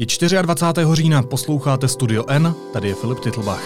Je 0.00 0.06
24. 0.42 0.86
října, 0.92 1.22
posloucháte 1.22 1.88
Studio 1.88 2.24
N, 2.28 2.54
tady 2.72 2.88
je 2.88 2.94
Filip 2.94 3.20
Titlbach. 3.20 3.62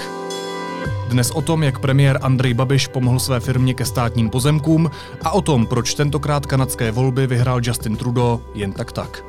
Dnes 1.09 1.31
o 1.31 1.43
tom, 1.43 1.63
jak 1.63 1.79
premiér 1.79 2.19
Andrej 2.23 2.55
Babiš 2.55 2.87
pomohl 2.87 3.19
své 3.21 3.41
firmě 3.41 3.75
ke 3.75 3.85
státním 3.85 4.31
pozemkům 4.31 4.91
a 5.23 5.31
o 5.31 5.43
tom, 5.43 5.67
proč 5.67 5.95
tentokrát 5.95 6.47
kanadské 6.47 6.91
volby 6.91 7.27
vyhrál 7.27 7.61
Justin 7.63 7.97
Trudeau 7.97 8.41
jen 8.55 8.73
tak 8.73 8.93
tak. 8.93 9.25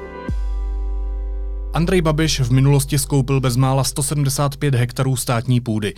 Andrej 1.73 2.01
Babiš 2.01 2.39
v 2.39 2.51
minulosti 2.51 3.00
skoupil 3.00 3.39
bezmála 3.39 3.83
175 3.83 4.75
hektarů 4.75 5.15
státní 5.15 5.61
půdy. 5.61 5.93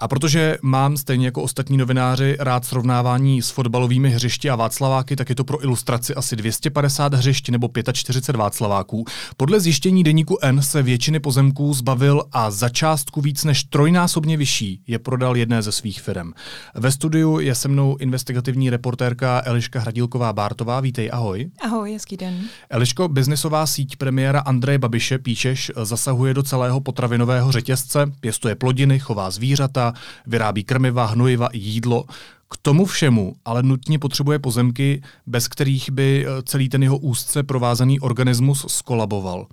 A 0.00 0.08
protože 0.08 0.58
mám, 0.62 0.96
stejně 0.96 1.26
jako 1.26 1.42
ostatní 1.42 1.76
novináři, 1.76 2.36
rád 2.38 2.64
srovnávání 2.64 3.42
s 3.42 3.50
fotbalovými 3.50 4.10
hřišti 4.10 4.50
a 4.50 4.56
Václaváky, 4.56 5.16
tak 5.16 5.28
je 5.28 5.34
to 5.34 5.44
pro 5.44 5.64
ilustraci 5.64 6.14
asi 6.14 6.36
250 6.36 7.14
hřišť 7.14 7.48
nebo 7.48 7.68
45 7.92 8.36
Václaváků. 8.36 9.04
Podle 9.36 9.60
zjištění 9.60 10.04
deníku 10.04 10.38
N 10.42 10.62
se 10.62 10.82
většiny 10.82 11.20
pozemků 11.20 11.74
zbavil 11.74 12.22
a 12.32 12.50
za 12.50 12.68
částku 12.68 13.20
víc 13.20 13.44
než 13.44 13.64
trojnásobně 13.64 14.36
vyšší 14.36 14.82
je 14.86 14.98
prodal 14.98 15.36
jedné 15.36 15.62
ze 15.62 15.72
svých 15.72 16.00
firm. 16.00 16.32
Ve 16.74 16.90
studiu 16.90 17.38
je 17.38 17.54
se 17.54 17.68
mnou 17.68 17.96
investigativní 17.96 18.70
reportérka 18.70 19.42
Eliška 19.44 19.80
Hradílková-Bártová. 19.80 20.80
Vítej, 20.80 21.10
ahoj. 21.12 21.50
Ahoj, 21.64 21.92
hezký 21.92 22.16
den. 22.16 22.40
Eliško, 22.70 23.08
biznisová 23.08 23.66
síť 23.66 23.96
premiéra 23.96 24.40
Andreje 24.40 24.78
Babiše, 24.78 25.18
píšeš, 25.18 25.72
zasahuje 25.76 26.34
do 26.34 26.42
celého 26.42 26.80
potravinového 26.80 27.52
řetězce, 27.52 28.06
pěstuje 28.20 28.54
plodiny, 28.54 28.98
chová 28.98 29.30
zvířata, 29.30 29.89
vyrábí 30.26 30.64
krmiva, 30.64 31.06
hnojiva 31.06 31.48
i 31.48 31.58
jídlo. 31.58 32.04
K 32.50 32.56
tomu 32.62 32.86
všemu 32.86 33.34
ale 33.44 33.62
nutně 33.62 33.98
potřebuje 33.98 34.38
pozemky, 34.38 35.02
bez 35.26 35.48
kterých 35.48 35.90
by 35.90 36.26
eh, 36.26 36.42
celý 36.42 36.68
ten 36.68 36.82
jeho 36.82 36.98
úzce 36.98 37.42
provázaný 37.42 38.00
organismus 38.00 38.66
skolaboval. 38.68 39.46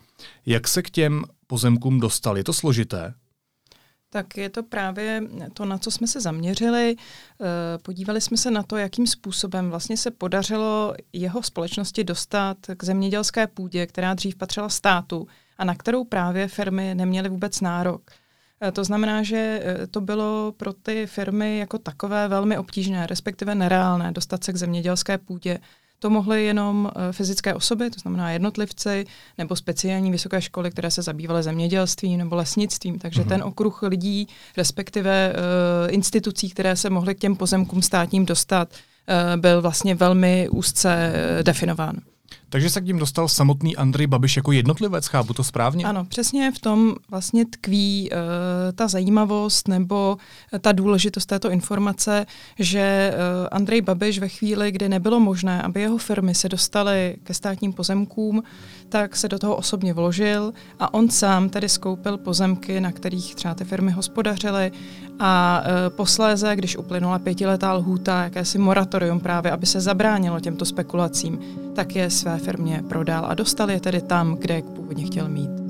Jak 0.45 0.67
se 0.67 0.81
k 0.81 0.89
těm 0.89 1.23
pozemkům 1.47 1.99
dostal? 1.99 2.37
Je 2.37 2.43
to 2.43 2.53
složité? 2.53 3.13
Tak 4.09 4.37
je 4.37 4.49
to 4.49 4.63
právě 4.63 5.23
to, 5.53 5.65
na 5.65 5.77
co 5.77 5.91
jsme 5.91 6.07
se 6.07 6.21
zaměřili. 6.21 6.95
Eh, 6.95 7.77
podívali 7.77 8.21
jsme 8.21 8.37
se 8.37 8.51
na 8.51 8.63
to, 8.63 8.77
jakým 8.77 9.07
způsobem 9.07 9.69
vlastně 9.69 9.97
se 9.97 10.11
podařilo 10.11 10.93
jeho 11.13 11.43
společnosti 11.43 12.03
dostat 12.03 12.57
k 12.77 12.83
zemědělské 12.83 13.47
půdě, 13.47 13.87
která 13.87 14.13
dřív 14.13 14.35
patřila 14.35 14.69
státu 14.69 15.27
a 15.57 15.65
na 15.65 15.75
kterou 15.75 16.03
právě 16.03 16.47
firmy 16.47 16.95
neměly 16.95 17.29
vůbec 17.29 17.61
nárok. 17.61 18.01
Eh, 18.61 18.71
to 18.71 18.83
znamená, 18.83 19.23
že 19.23 19.61
eh, 19.63 19.87
to 19.87 20.01
bylo 20.01 20.53
pro 20.57 20.73
ty 20.73 21.07
firmy 21.07 21.57
jako 21.59 21.77
takové 21.77 22.27
velmi 22.27 22.57
obtížné, 22.57 23.07
respektive 23.07 23.55
nereálné 23.55 24.11
dostat 24.11 24.43
se 24.43 24.53
k 24.53 24.57
zemědělské 24.57 25.17
půdě. 25.17 25.59
To 25.99 26.09
mohly 26.09 26.45
jenom 26.45 26.91
eh, 26.95 27.13
fyzické 27.13 27.53
osoby, 27.53 27.89
to 27.89 27.99
znamená 27.99 28.31
jednotlivci, 28.31 29.05
nebo 29.37 29.55
speciální 29.55 30.11
vysoké 30.11 30.41
školy, 30.41 30.71
které 30.71 30.91
se 30.91 31.01
zabývaly 31.01 31.43
zemědělstvím 31.43 32.17
nebo 32.17 32.35
lesnictvím. 32.35 32.99
Takže 32.99 33.21
uh-huh. 33.21 33.27
ten 33.27 33.43
okruh 33.43 33.81
lidí, 33.83 34.27
respektive 34.57 35.33
uh, 35.33 35.93
institucí, 35.93 36.49
které 36.49 36.75
se 36.75 36.89
mohly 36.89 37.15
k 37.15 37.19
těm 37.19 37.35
pozemkům 37.35 37.81
státním 37.81 38.25
dostat, 38.25 38.69
uh, 38.73 39.41
byl 39.41 39.61
vlastně 39.61 39.95
velmi 39.95 40.49
úzce 40.49 41.13
definován. 41.41 41.95
Takže 42.49 42.69
se 42.69 42.81
k 42.81 42.85
ním 42.85 42.99
dostal 42.99 43.27
samotný 43.27 43.75
Andrej 43.75 44.07
Babiš 44.07 44.35
jako 44.35 44.51
jednotlivec, 44.51 45.07
chápu 45.07 45.33
to 45.33 45.43
správně? 45.43 45.85
Ano, 45.85 46.05
přesně 46.05 46.51
v 46.51 46.59
tom 46.59 46.95
vlastně 47.09 47.45
tkví 47.45 48.09
uh, 48.11 48.17
ta 48.75 48.87
zajímavost 48.87 49.67
nebo 49.67 50.17
uh, 50.53 50.59
ta 50.59 50.71
důležitost 50.71 51.25
této 51.25 51.49
informace, 51.49 52.25
že 52.59 53.13
uh, 53.13 53.47
Andrej 53.51 53.81
Babiš 53.81 54.19
ve 54.19 54.29
chvíli, 54.29 54.71
kdy 54.71 54.89
nebylo 54.89 55.19
možné, 55.19 55.61
aby 55.61 55.81
jeho 55.81 55.97
firmy 55.97 56.35
se 56.35 56.49
dostaly 56.49 57.15
ke 57.23 57.33
státním 57.33 57.73
pozemkům, 57.73 58.43
tak 58.89 59.15
se 59.15 59.27
do 59.27 59.39
toho 59.39 59.55
osobně 59.55 59.93
vložil 59.93 60.53
a 60.79 60.93
on 60.93 61.09
sám 61.09 61.49
tedy 61.49 61.69
skoupil 61.69 62.17
pozemky, 62.17 62.81
na 62.81 62.91
kterých 62.91 63.35
třeba 63.35 63.55
ty 63.55 63.63
firmy 63.63 63.91
hospodařily 63.91 64.71
a 65.19 65.61
uh, 65.61 65.95
posléze, 65.95 66.55
když 66.55 66.77
uplynula 66.77 67.19
pětiletá 67.19 67.73
lhůta, 67.73 68.23
jakési 68.23 68.57
moratorium 68.57 69.19
právě, 69.19 69.51
aby 69.51 69.65
se 69.65 69.81
zabránilo 69.81 70.39
těmto 70.39 70.65
spekulacím, 70.65 71.39
tak 71.75 71.95
je 71.95 72.09
své 72.09 72.37
firmě 72.37 72.83
prodal 72.89 73.25
a 73.25 73.33
dostal 73.33 73.71
je 73.71 73.79
tedy 73.79 74.01
tam, 74.01 74.35
kde 74.35 74.55
je 74.55 74.61
původně 74.61 75.05
chtěl 75.05 75.29
mít. 75.29 75.67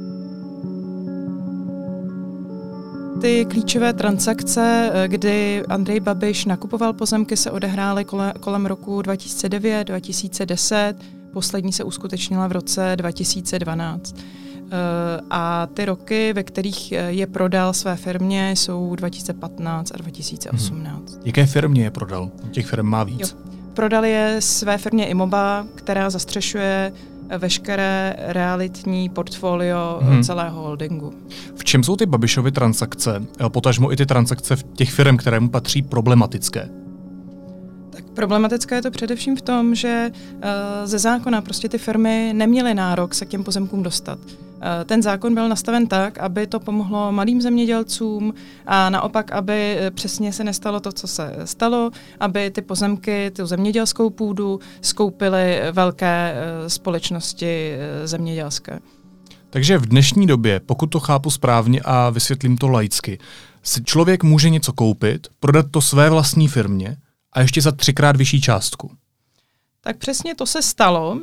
Ty 3.21 3.45
klíčové 3.45 3.93
transakce, 3.93 4.91
eh, 4.93 5.07
kdy 5.07 5.63
Andrej 5.69 5.99
Babiš 5.99 6.45
nakupoval 6.45 6.93
pozemky, 6.93 7.37
se 7.37 7.51
odehrály 7.51 8.05
kolem 8.39 8.65
roku 8.65 9.01
2009-2010, 9.01 10.95
poslední 11.33 11.73
se 11.73 11.83
uskutečnila 11.83 12.47
v 12.47 12.51
roce 12.51 12.93
2012. 12.95 14.15
Eh, 14.71 15.21
a 15.29 15.67
ty 15.73 15.85
roky, 15.85 16.33
ve 16.33 16.43
kterých 16.43 16.91
eh, 16.91 17.11
je 17.11 17.27
prodal 17.27 17.73
své 17.73 17.95
firmě, 17.95 18.51
jsou 18.51 18.95
2015 18.95 19.91
a 19.91 19.97
2018. 19.97 21.13
Hmm. 21.13 21.21
Jaké 21.25 21.45
firmě 21.45 21.83
je 21.83 21.91
prodal? 21.91 22.31
Těch 22.51 22.65
firm 22.67 22.87
má 22.87 23.03
víc. 23.03 23.19
Jo. 23.19 23.27
Prodal 23.73 24.05
je 24.05 24.35
své 24.39 24.77
firmě 24.77 25.07
Imoba, 25.07 25.65
která 25.75 26.09
zastřešuje 26.09 26.93
veškeré 27.37 28.15
realitní 28.19 29.09
portfolio 29.09 29.99
hmm. 30.01 30.23
celého 30.23 30.61
holdingu. 30.61 31.13
V 31.55 31.63
čem 31.63 31.83
jsou 31.83 31.95
ty 31.95 32.05
Babišovy 32.05 32.51
transakce, 32.51 33.23
potažmo 33.47 33.93
i 33.93 33.95
ty 33.95 34.05
transakce 34.05 34.55
v 34.55 34.63
těch 34.63 34.91
firm, 34.91 35.17
které 35.17 35.39
mu 35.39 35.49
patří, 35.49 35.81
problematické? 35.81 36.69
Problematické 38.17 38.75
je 38.75 38.81
to 38.81 38.91
především 38.91 39.35
v 39.35 39.41
tom, 39.41 39.75
že 39.75 40.11
uh, 40.11 40.41
ze 40.85 40.99
zákona 40.99 41.41
prostě 41.41 41.69
ty 41.69 41.77
firmy 41.77 42.31
neměly 42.35 42.73
nárok 42.73 43.13
se 43.13 43.25
k 43.25 43.29
těm 43.29 43.43
pozemkům 43.43 43.83
dostat. 43.83 44.19
Eh, 44.61 44.85
ten 44.85 45.03
zákon 45.03 45.33
byl 45.33 45.49
nastaven 45.49 45.87
tak, 45.87 46.17
aby 46.17 46.47
to 46.47 46.59
pomohlo 46.59 47.11
malým 47.11 47.41
zemědělcům 47.41 48.33
a 48.65 48.89
naopak, 48.89 49.31
aby 49.31 49.77
eh, 49.79 49.91
přesně 49.91 50.33
se 50.33 50.43
nestalo 50.43 50.79
to, 50.79 50.91
co 50.91 51.07
se 51.07 51.35
stalo, 51.45 51.91
aby 52.19 52.51
ty 52.51 52.61
pozemky, 52.61 53.31
tu 53.35 53.45
zemědělskou 53.45 54.09
půdu 54.09 54.59
skoupily 54.81 55.59
velké 55.71 56.33
eh, 56.35 56.69
společnosti 56.69 57.77
zemědělské. 58.05 58.79
Takže 59.49 59.77
v 59.77 59.85
dnešní 59.85 60.27
době, 60.27 60.59
pokud 60.59 60.87
to 60.87 60.99
chápu 60.99 61.29
správně 61.29 61.81
a 61.85 62.09
vysvětlím 62.09 62.57
to 62.57 62.67
laicky, 62.67 63.19
si 63.63 63.83
člověk 63.83 64.23
může 64.23 64.49
něco 64.49 64.73
koupit, 64.73 65.27
prodat 65.39 65.65
to 65.71 65.81
své 65.81 66.09
vlastní 66.09 66.47
firmě 66.47 66.97
a 67.33 67.41
ještě 67.41 67.61
za 67.61 67.71
třikrát 67.71 68.15
vyšší 68.15 68.41
částku. 68.41 68.91
Tak 69.81 69.97
přesně 69.97 70.35
to 70.35 70.45
se 70.45 70.61
stalo. 70.61 71.19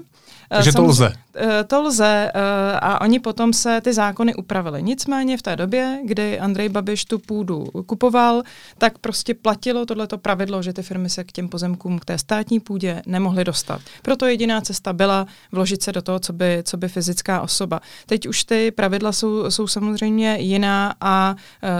Takže 0.48 0.72
to 0.72 0.84
lze. 0.84 1.12
Eh, 1.36 1.64
to 1.64 1.82
lze 1.82 2.30
eh, 2.34 2.40
a 2.80 3.00
oni 3.00 3.20
potom 3.20 3.52
se 3.52 3.80
ty 3.80 3.92
zákony 3.92 4.34
upravili. 4.34 4.82
Nicméně 4.82 5.36
v 5.36 5.42
té 5.42 5.56
době, 5.56 6.00
kdy 6.04 6.40
Andrej 6.40 6.68
Babiš 6.68 7.04
tu 7.04 7.18
půdu 7.18 7.66
kupoval, 7.86 8.42
tak 8.78 8.98
prostě 8.98 9.34
platilo 9.34 9.86
tohleto 9.86 10.18
pravidlo, 10.18 10.62
že 10.62 10.72
ty 10.72 10.82
firmy 10.82 11.10
se 11.10 11.24
k 11.24 11.32
těm 11.32 11.48
pozemkům, 11.48 11.98
k 11.98 12.04
té 12.04 12.18
státní 12.18 12.60
půdě 12.60 13.02
nemohly 13.06 13.44
dostat. 13.44 13.80
Proto 14.02 14.26
jediná 14.26 14.60
cesta 14.60 14.92
byla 14.92 15.26
vložit 15.52 15.82
se 15.82 15.92
do 15.92 16.02
toho, 16.02 16.18
co 16.18 16.32
by, 16.32 16.62
co 16.64 16.76
by 16.76 16.88
fyzická 16.88 17.40
osoba. 17.40 17.80
Teď 18.06 18.28
už 18.28 18.44
ty 18.44 18.70
pravidla 18.70 19.12
jsou, 19.12 19.50
jsou 19.50 19.66
samozřejmě 19.66 20.36
jiná 20.40 20.94
a 21.00 21.34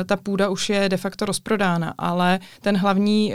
ta 0.06 0.16
půda 0.16 0.48
už 0.48 0.69
je 0.69 0.88
de 0.88 0.96
facto 0.96 1.25
rozprodána, 1.25 1.94
ale 1.98 2.41
ten 2.60 2.76
hlavní 2.76 3.34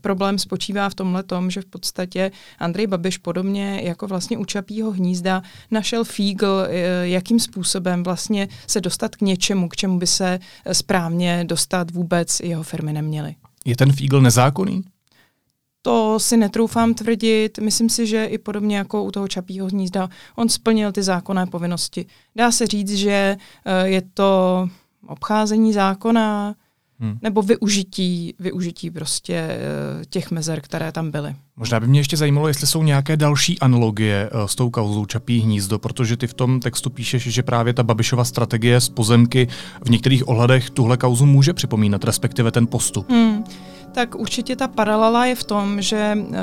problém 0.00 0.38
spočívá 0.38 0.88
v 0.88 0.94
tomhle 0.94 1.22
tom, 1.22 1.50
že 1.50 1.60
v 1.60 1.66
podstatě 1.66 2.30
Andrej 2.58 2.86
Babiš 2.86 3.18
podobně 3.18 3.80
jako 3.84 4.06
vlastně 4.06 4.27
u 4.36 4.44
Čapího 4.44 4.90
hnízda 4.90 5.42
našel 5.70 6.04
fígl, 6.04 6.66
eh, 6.68 7.08
jakým 7.08 7.40
způsobem 7.40 8.02
vlastně 8.02 8.48
se 8.66 8.80
dostat 8.80 9.16
k 9.16 9.20
něčemu, 9.20 9.68
k 9.68 9.76
čemu 9.76 9.98
by 9.98 10.06
se 10.06 10.38
eh, 10.64 10.74
správně 10.74 11.44
dostat 11.44 11.90
vůbec 11.90 12.40
jeho 12.40 12.62
firmy 12.62 12.92
neměly. 12.92 13.34
Je 13.64 13.76
ten 13.76 13.92
fígl 13.92 14.20
nezákonný? 14.20 14.84
To 15.82 16.20
si 16.20 16.36
netroufám 16.36 16.94
tvrdit. 16.94 17.58
Myslím 17.58 17.88
si, 17.88 18.06
že 18.06 18.24
i 18.24 18.38
podobně 18.38 18.76
jako 18.76 19.04
u 19.04 19.10
toho 19.10 19.28
Čapího 19.28 19.66
hnízda, 19.66 20.08
on 20.36 20.48
splnil 20.48 20.92
ty 20.92 21.02
zákonné 21.02 21.46
povinnosti. 21.46 22.06
Dá 22.36 22.52
se 22.52 22.66
říct, 22.66 22.94
že 22.94 23.36
eh, 23.64 23.88
je 23.88 24.02
to 24.14 24.68
obcházení 25.06 25.72
zákona, 25.72 26.54
hmm. 27.00 27.18
nebo 27.22 27.42
využití, 27.42 28.34
využití 28.38 28.90
prostě 28.90 29.34
eh, 29.34 29.58
těch 30.10 30.30
mezer, 30.30 30.60
které 30.60 30.92
tam 30.92 31.10
byly. 31.10 31.34
Možná 31.56 31.80
by 31.80 31.86
mě 31.86 32.00
ještě 32.00 32.16
zajímalo, 32.16 32.48
jestli 32.48 32.66
jsou 32.66 32.82
nějaké 32.82 33.16
další 33.16 33.58
analogie 33.58 34.30
eh, 34.32 34.48
s 34.48 34.54
tou 34.54 34.70
kauzou 34.70 35.06
Čapí 35.06 35.40
hnízdo, 35.40 35.78
protože 35.78 36.16
ty 36.16 36.26
v 36.26 36.34
tom 36.34 36.60
textu 36.60 36.90
píšeš, 36.90 37.22
že 37.22 37.42
právě 37.42 37.74
ta 37.74 37.82
Babišova 37.82 38.24
strategie 38.24 38.80
z 38.80 38.88
pozemky 38.88 39.48
v 39.84 39.90
některých 39.90 40.28
ohledech 40.28 40.70
tuhle 40.70 40.96
kauzu 40.96 41.26
může 41.26 41.52
připomínat, 41.52 42.04
respektive 42.04 42.50
ten 42.50 42.66
postup. 42.66 43.10
Hmm. 43.10 43.44
Tak 43.98 44.14
určitě 44.14 44.56
ta 44.56 44.68
paralela 44.68 45.26
je 45.26 45.34
v 45.34 45.44
tom, 45.44 45.82
že 45.82 46.18
uh, 46.18 46.36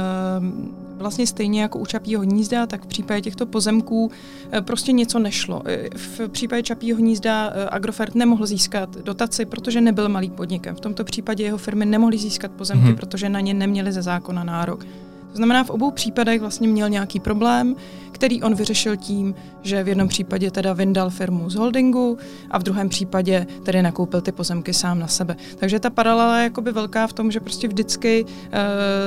vlastně 0.98 1.28
stejně 1.28 1.62
jako 1.62 1.80
u 1.80 1.86
Čapího 1.86 2.22
hnízda, 2.22 2.66
tak 2.66 2.84
v 2.84 2.88
případě 2.88 3.22
těchto 3.22 3.46
pozemků 3.46 4.12
eh, 4.52 4.62
prostě 4.62 4.92
něco 4.92 5.19
nešlo. 5.19 5.62
Eh, 5.66 5.90
v 5.96 6.30
případě 6.30 6.63
Čapího 6.63 6.98
hnízda 6.98 7.52
eh, 7.54 7.68
Agrofert 7.69 8.16
nemohl 8.16 8.46
získat 8.46 8.98
dotaci, 8.98 9.46
protože 9.46 9.81
nebyl 9.81 10.10
malý 10.10 10.30
podnikem. 10.30 10.75
V 10.75 10.80
tomto 10.80 11.04
případě 11.04 11.44
jeho 11.44 11.57
firmy 11.57 11.86
nemohly 11.86 12.18
získat 12.18 12.52
pozemky, 12.52 12.86
hmm. 12.86 12.96
protože 12.96 13.30
na 13.30 13.40
ně 13.40 13.54
neměly 13.54 13.92
ze 13.92 14.02
zákona 14.02 14.44
nárok. 14.44 14.86
To 15.35 15.37
znamená, 15.37 15.63
v 15.63 15.69
obou 15.69 15.91
případech 15.91 16.41
vlastně 16.41 16.67
měl 16.67 16.89
nějaký 16.89 17.19
problém, 17.19 17.75
který 18.11 18.43
on 18.43 18.55
vyřešil 18.55 18.97
tím, 18.97 19.35
že 19.61 19.83
v 19.83 19.87
jednom 19.87 20.07
případě 20.07 20.51
teda 20.51 20.73
vyndal 20.73 21.09
firmu 21.09 21.49
z 21.49 21.55
holdingu 21.55 22.17
a 22.51 22.57
v 22.57 22.63
druhém 22.63 22.89
případě 22.89 23.47
tedy 23.63 23.81
nakoupil 23.81 24.21
ty 24.21 24.31
pozemky 24.31 24.73
sám 24.73 24.99
na 24.99 25.07
sebe. 25.07 25.35
Takže 25.55 25.79
ta 25.79 25.89
paralela 25.89 26.37
je 26.37 26.43
jakoby 26.43 26.71
velká 26.71 27.07
v 27.07 27.13
tom, 27.13 27.31
že 27.31 27.39
prostě 27.39 27.67
vždycky 27.67 28.25
uh, 28.25 28.29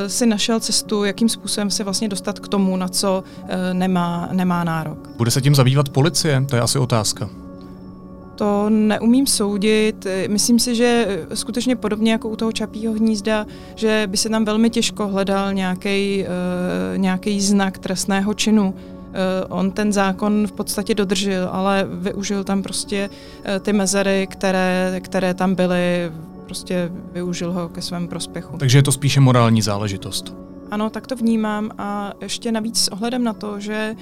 si 0.06 0.26
našel 0.26 0.60
cestu, 0.60 1.04
jakým 1.04 1.28
způsobem 1.28 1.70
se 1.70 1.84
vlastně 1.84 2.08
dostat 2.08 2.38
k 2.38 2.48
tomu, 2.48 2.76
na 2.76 2.88
co 2.88 3.24
uh, 3.42 3.48
nemá, 3.72 4.28
nemá 4.32 4.64
nárok. 4.64 5.08
Bude 5.16 5.30
se 5.30 5.40
tím 5.40 5.54
zabývat 5.54 5.88
policie? 5.88 6.44
To 6.48 6.56
je 6.56 6.62
asi 6.62 6.78
otázka. 6.78 7.47
To 8.38 8.70
neumím 8.70 9.26
soudit. 9.26 10.06
Myslím 10.28 10.58
si, 10.58 10.74
že 10.74 11.18
skutečně 11.34 11.76
podobně 11.76 12.12
jako 12.12 12.28
u 12.28 12.36
toho 12.36 12.52
čapího 12.52 12.94
hnízda, 12.94 13.46
že 13.74 14.06
by 14.06 14.16
se 14.16 14.28
tam 14.28 14.44
velmi 14.44 14.70
těžko 14.70 15.08
hledal 15.08 15.54
nějaký 15.54 16.24
uh, 17.26 17.38
znak 17.38 17.78
trestného 17.78 18.34
činu. 18.34 18.74
Uh, 18.74 18.78
on 19.48 19.70
ten 19.70 19.92
zákon 19.92 20.46
v 20.46 20.52
podstatě 20.52 20.94
dodržel, 20.94 21.48
ale 21.52 21.86
využil 21.90 22.44
tam 22.44 22.62
prostě 22.62 23.10
uh, 23.10 23.58
ty 23.58 23.72
mezery, 23.72 24.26
které, 24.30 25.00
které 25.04 25.34
tam 25.34 25.54
byly, 25.54 26.12
prostě 26.44 26.92
využil 27.12 27.52
ho 27.52 27.68
ke 27.68 27.82
svému 27.82 28.08
prospěchu. 28.08 28.56
Takže 28.58 28.78
je 28.78 28.82
to 28.82 28.92
spíše 28.92 29.20
morální 29.20 29.62
záležitost. 29.62 30.47
Ano, 30.70 30.90
tak 30.90 31.06
to 31.06 31.16
vnímám 31.16 31.70
a 31.78 32.12
ještě 32.20 32.52
navíc 32.52 32.84
s 32.84 32.88
ohledem 32.88 33.24
na 33.24 33.32
to, 33.32 33.60
že 33.60 33.96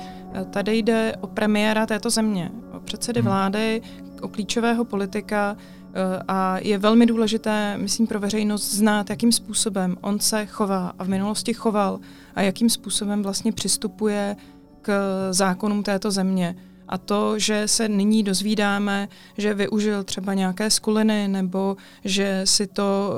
tady 0.50 0.78
jde 0.78 1.12
o 1.20 1.26
premiéra 1.26 1.86
této 1.86 2.10
země, 2.10 2.50
o 2.72 2.80
předsedy 2.80 3.20
hmm. 3.20 3.28
vlády, 3.28 3.82
o 4.22 4.28
klíčového 4.28 4.84
politika 4.84 5.56
eh, 5.56 6.22
a 6.28 6.58
je 6.58 6.78
velmi 6.78 7.06
důležité, 7.06 7.78
myslím, 7.78 8.06
pro 8.06 8.20
veřejnost 8.20 8.74
znát, 8.74 9.10
jakým 9.10 9.32
způsobem 9.32 9.96
on 10.00 10.20
se 10.20 10.46
chová 10.46 10.92
a 10.98 11.04
v 11.04 11.08
minulosti 11.08 11.54
choval 11.54 12.00
a 12.34 12.42
jakým 12.42 12.70
způsobem 12.70 13.22
vlastně 13.22 13.52
přistupuje 13.52 14.36
k 14.82 14.92
zákonům 15.30 15.82
této 15.82 16.10
země. 16.10 16.56
A 16.88 16.98
to, 16.98 17.38
že 17.38 17.68
se 17.68 17.88
nyní 17.88 18.22
dozvídáme, 18.22 19.08
že 19.38 19.54
využil 19.54 20.04
třeba 20.04 20.34
nějaké 20.34 20.70
skuliny 20.70 21.28
nebo 21.28 21.76
že 22.04 22.40
si 22.44 22.66
to 22.66 23.10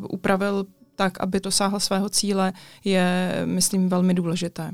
uh, 0.00 0.06
upravil 0.10 0.66
tak, 0.96 1.20
aby 1.20 1.40
dosáhl 1.40 1.80
svého 1.80 2.08
cíle, 2.08 2.52
je, 2.84 3.32
myslím, 3.44 3.88
velmi 3.88 4.14
důležité. 4.14 4.70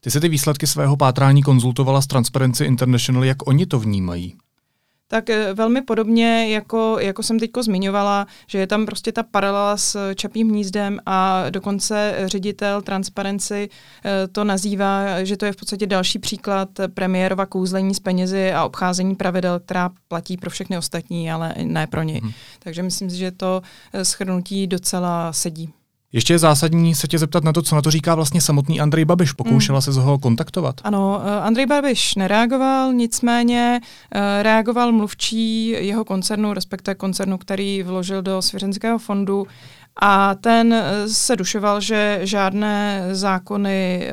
Ty 0.00 0.10
se 0.10 0.20
ty 0.20 0.28
výsledky 0.28 0.66
svého 0.66 0.96
pátrání 0.96 1.42
konzultovala 1.42 2.02
s 2.02 2.06
Transparency 2.06 2.64
International, 2.64 3.24
jak 3.24 3.48
oni 3.48 3.66
to 3.66 3.78
vnímají? 3.78 4.34
Tak 5.08 5.30
eh, 5.30 5.54
velmi 5.54 5.82
podobně, 5.82 6.48
jako, 6.54 6.96
jako 7.00 7.22
jsem 7.22 7.38
teďko 7.38 7.62
zmiňovala, 7.62 8.26
že 8.46 8.58
je 8.58 8.66
tam 8.66 8.86
prostě 8.86 9.12
ta 9.12 9.22
paralela 9.22 9.76
s 9.76 10.14
Čapím 10.14 10.48
hnízdem 10.48 11.00
a 11.06 11.50
dokonce 11.50 12.14
ředitel 12.24 12.82
Transparency 12.82 13.68
eh, 14.04 14.28
to 14.28 14.44
nazývá, 14.44 15.24
že 15.24 15.36
to 15.36 15.46
je 15.46 15.52
v 15.52 15.56
podstatě 15.56 15.86
další 15.86 16.18
příklad 16.18 16.68
premiérova 16.94 17.46
kouzlení 17.46 17.94
s 17.94 18.00
penězi 18.00 18.52
a 18.52 18.64
obcházení 18.64 19.14
pravidel, 19.14 19.60
která 19.60 19.90
platí 20.08 20.36
pro 20.36 20.50
všechny 20.50 20.78
ostatní, 20.78 21.30
ale 21.30 21.54
ne 21.62 21.86
pro 21.86 22.02
něj. 22.02 22.20
Hmm. 22.20 22.32
Takže 22.58 22.82
myslím 22.82 23.10
si, 23.10 23.16
že 23.16 23.30
to 23.30 23.62
eh, 23.92 24.04
schrnutí 24.04 24.66
docela 24.66 25.32
sedí. 25.32 25.72
Ještě 26.14 26.34
je 26.34 26.38
zásadní 26.38 26.94
se 26.94 27.08
tě 27.08 27.18
zeptat 27.18 27.44
na 27.44 27.52
to, 27.52 27.62
co 27.62 27.74
na 27.74 27.82
to 27.82 27.90
říká 27.90 28.14
vlastně 28.14 28.40
samotný 28.40 28.80
Andrej 28.80 29.04
Babiš. 29.04 29.32
Pokoušela 29.32 29.78
mm. 29.78 29.82
se 29.82 30.00
ho 30.00 30.18
kontaktovat? 30.18 30.80
Ano, 30.84 31.22
eh, 31.24 31.40
Andrej 31.40 31.66
Babiš 31.66 32.14
nereagoval, 32.14 32.92
nicméně 32.92 33.80
eh, 34.14 34.42
reagoval 34.42 34.92
mluvčí 34.92 35.68
jeho 35.68 36.04
koncernu, 36.04 36.52
respektive 36.52 36.94
koncernu, 36.94 37.38
který 37.38 37.82
vložil 37.82 38.22
do 38.22 38.42
Svěřenského 38.42 38.98
fondu 38.98 39.46
a 40.02 40.34
ten 40.34 40.72
eh, 40.72 41.08
se 41.08 41.36
dušoval, 41.36 41.80
že 41.80 42.20
žádné 42.22 43.08
zákony, 43.12 44.10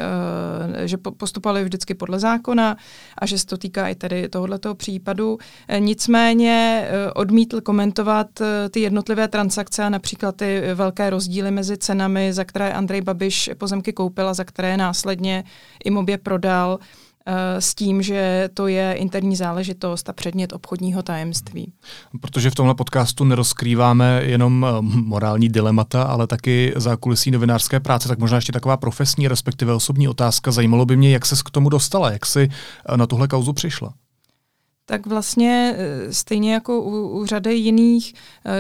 eh, 0.84 0.88
že 0.88 0.98
postupovali 0.98 1.64
vždycky 1.64 1.94
podle 1.94 2.20
zákona 2.20 2.78
a 3.18 3.26
že 3.26 3.40
se 3.40 3.46
to 3.46 3.58
týká 3.58 3.88
i 3.88 3.96
tedy 3.96 4.30
tohoto 4.30 4.76
případu. 4.76 5.38
Eh, 5.68 5.80
nicméně 5.80 6.88
odmítl 7.16 7.62
komentovat 7.62 8.28
ty 8.72 8.80
jednotlivé 8.80 9.28
transakce 9.28 9.84
a 9.84 9.90
například 9.90 10.36
ty 10.36 10.62
velké 10.76 11.10
rozdíly 11.10 11.52
mezi 11.52 11.78
cenami, 11.78 12.34
za 12.34 12.44
které 12.44 12.74
Andrej 12.74 13.02
Babiš 13.02 13.50
pozemky 13.58 13.94
koupil 13.94 14.30
a 14.30 14.34
za 14.34 14.44
které 14.44 14.78
následně 14.78 15.44
Imobě 15.86 16.18
prodal. 16.18 16.80
Eh, 17.26 17.62
s 17.62 17.76
tím, 17.76 18.02
že 18.02 18.50
to 18.54 18.68
je 18.68 18.94
interní 18.94 19.36
záležitost 19.36 20.10
a 20.10 20.14
předmět 20.14 20.54
obchodního 20.54 21.04
tajemství. 21.04 21.74
Protože 22.22 22.50
v 22.50 22.56
tomhle 22.56 22.76
podcastu 22.76 23.24
nerozkrýváme 23.24 24.22
jenom 24.24 24.66
eh, 24.70 24.82
morální 24.82 25.50
dilemata, 25.50 26.04
ale 26.04 26.28
taky 26.28 26.74
zákulisí 26.76 27.32
novinářské 27.32 27.80
práce, 27.80 28.08
tak 28.08 28.20
možná 28.20 28.38
ještě 28.38 28.52
taková 28.52 28.78
profesní, 28.78 29.28
respektive 29.28 29.74
osobní 29.74 30.08
otázka. 30.08 30.52
Zajímalo 30.52 30.86
by 30.86 30.98
mě, 30.98 31.12
jak 31.12 31.26
se 31.26 31.36
k 31.46 31.50
tomu 31.50 31.70
dostala, 31.70 32.12
jak 32.12 32.26
si 32.26 32.50
eh, 32.90 32.98
na 32.98 33.08
tuhle 33.08 33.28
kauzu 33.28 33.54
přišla 33.54 33.94
tak 34.92 35.08
vlastně 35.08 35.76
eh, 35.78 36.14
stejně 36.14 36.54
jako 36.54 36.82
u, 36.82 37.20
u 37.20 37.26
řady 37.26 37.56
jiných, 37.56 38.14
eh, 38.46 38.52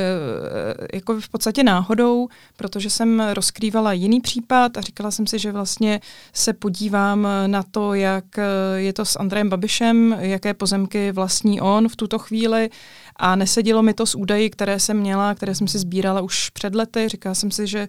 jako 0.94 1.20
v 1.20 1.30
podstatě 1.30 1.64
náhodou, 1.64 2.28
protože 2.58 2.90
jsem 2.90 3.24
rozkrývala 3.34 3.94
jiný 3.94 4.22
případ 4.22 4.78
a 4.78 4.82
říkala 4.82 5.12
jsem 5.12 5.28
si, 5.28 5.40
že 5.40 5.52
vlastně 5.52 6.00
se 6.34 6.54
podívám 6.54 7.28
na 7.48 7.64
to, 7.64 7.94
jak 7.94 8.38
eh, 8.38 8.44
je 8.76 8.94
to 8.94 9.06
s 9.06 9.20
Andrejem 9.20 9.50
Babišem, 9.50 10.16
jaké 10.20 10.54
pozemky 10.54 11.12
vlastní 11.12 11.62
on 11.62 11.90
v 11.90 11.96
tuto 11.96 12.20
chvíli 12.20 12.70
a 13.16 13.36
nesedělo 13.36 13.84
mi 13.84 13.94
to 13.94 14.06
s 14.06 14.16
údaji, 14.16 14.50
které 14.50 14.80
jsem 14.80 14.98
měla, 14.98 15.36
které 15.36 15.56
jsem 15.56 15.68
si 15.68 15.80
sbírala 15.80 16.22
už 16.22 16.50
před 16.50 16.76
lety. 16.76 17.10
Říkala 17.10 17.36
jsem 17.36 17.52
si, 17.52 17.68
že 17.68 17.88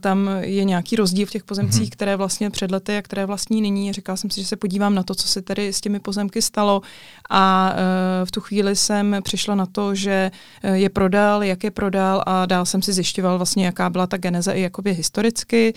tam 0.00 0.30
je 0.40 0.64
nějaký 0.64 0.96
rozdíl 0.96 1.26
v 1.26 1.30
těch 1.30 1.44
pozemcích, 1.44 1.88
mm-hmm. 1.88 1.92
které 1.92 2.16
vlastně 2.16 2.50
před 2.50 2.70
lety 2.70 2.96
a 2.96 3.02
které 3.02 3.26
vlastní 3.26 3.62
nyní. 3.62 3.92
Říkala 3.92 4.16
jsem 4.16 4.30
si, 4.30 4.40
že 4.40 4.46
se 4.46 4.56
podívám 4.56 4.94
na 4.94 5.02
to, 5.02 5.14
co 5.14 5.28
se 5.28 5.42
tedy 5.42 5.72
s 5.72 5.80
těmi 5.80 6.00
pozemky 6.00 6.42
stalo. 6.42 6.82
A 7.30 7.53
uh, 7.72 8.26
v 8.26 8.30
tu 8.30 8.40
chvíli 8.40 8.76
jsem 8.76 9.16
přišla 9.22 9.54
na 9.54 9.66
to, 9.66 9.94
že 9.94 10.30
uh, 10.64 10.70
je 10.70 10.88
prodal, 10.88 11.44
jak 11.44 11.64
je 11.64 11.70
prodal 11.70 12.22
a 12.26 12.46
dál 12.46 12.66
jsem 12.66 12.82
si 12.82 12.92
zjišťoval 12.92 13.36
vlastně, 13.38 13.66
jaká 13.66 13.90
byla 13.90 14.06
ta 14.06 14.16
geneze 14.16 14.52
i 14.52 14.60
jakoby 14.60 14.94
historicky. 14.94 15.74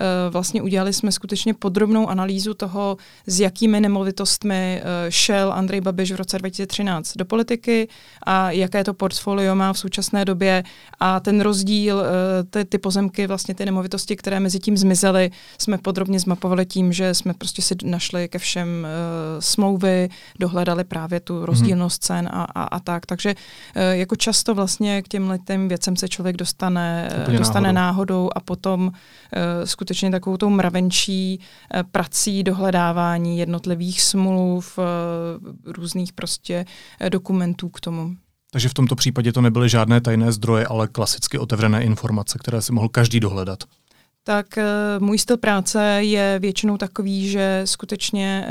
Eh, 0.00 0.30
vlastně 0.30 0.62
udělali 0.62 0.92
jsme 0.92 1.12
skutečně 1.12 1.54
podrobnou 1.54 2.08
analýzu 2.08 2.54
toho, 2.54 2.96
s 3.26 3.40
jakými 3.40 3.80
nemovitostmi 3.80 4.82
eh, 4.82 5.10
šel 5.10 5.52
Andrej 5.52 5.80
Babiš 5.80 6.12
v 6.12 6.16
roce 6.16 6.38
2013 6.38 7.16
do 7.16 7.24
politiky 7.24 7.88
a 8.26 8.50
jaké 8.50 8.84
to 8.84 8.94
portfolio 8.94 9.54
má 9.54 9.72
v 9.72 9.78
současné 9.78 10.24
době 10.24 10.64
a 11.00 11.20
ten 11.20 11.40
rozdíl, 11.40 12.00
eh, 12.00 12.44
ty, 12.44 12.64
ty 12.64 12.78
pozemky, 12.78 13.26
vlastně 13.26 13.54
ty 13.54 13.64
nemovitosti, 13.64 14.16
které 14.16 14.40
mezi 14.40 14.58
tím 14.58 14.76
zmizely, 14.76 15.30
jsme 15.58 15.78
podrobně 15.78 16.20
zmapovali 16.20 16.66
tím, 16.66 16.92
že 16.92 17.14
jsme 17.14 17.34
prostě 17.34 17.62
si 17.62 17.74
našli 17.84 18.28
ke 18.28 18.38
všem 18.38 18.86
smlouvy, 19.38 20.08
dohledali 20.38 20.84
právě 20.84 21.20
tu 21.20 21.46
rozdílnost 21.46 22.04
cen 22.04 22.28
a, 22.32 22.44
a, 22.44 22.62
a 22.62 22.80
tak. 22.80 23.06
Takže 23.06 23.34
jako 23.74 24.16
často 24.16 24.54
vlastně 24.54 25.02
k 25.02 25.08
těm 25.08 25.38
těm 25.44 25.68
věcem 25.68 25.96
se 25.96 26.08
člověk 26.08 26.36
dostane, 26.36 27.10
dostane 27.38 27.72
náhodou. 27.72 27.74
náhodou 27.74 28.30
a 28.34 28.40
potom 28.40 28.86
uh, 28.86 28.92
skutečně 29.90 30.10
takovou 30.10 30.36
tou 30.36 30.50
mravenčí 30.50 31.40
eh, 31.74 31.82
prací 31.82 32.42
dohledávání 32.42 33.38
jednotlivých 33.38 34.02
smluv, 34.02 34.78
eh, 34.78 35.72
různých 35.72 36.12
prostě 36.12 36.64
eh, 37.00 37.10
dokumentů 37.10 37.68
k 37.68 37.80
tomu. 37.80 38.16
Takže 38.52 38.68
v 38.68 38.74
tomto 38.74 38.96
případě 38.96 39.32
to 39.32 39.40
nebyly 39.40 39.68
žádné 39.68 40.00
tajné 40.00 40.32
zdroje, 40.32 40.66
ale 40.66 40.88
klasicky 40.88 41.38
otevřené 41.38 41.84
informace, 41.84 42.38
které 42.38 42.62
si 42.62 42.72
mohl 42.72 42.88
každý 42.88 43.20
dohledat 43.20 43.64
tak 44.24 44.46
můj 44.98 45.18
styl 45.18 45.36
práce 45.36 45.82
je 46.00 46.38
většinou 46.38 46.76
takový, 46.76 47.28
že 47.28 47.62
skutečně 47.64 48.46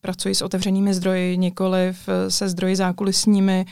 pracuji 0.00 0.34
s 0.34 0.42
otevřenými 0.42 0.94
zdroji, 0.94 1.38
nikoliv 1.38 2.08
se 2.28 2.48
zdroji 2.48 2.76
zákulisními 2.76 3.64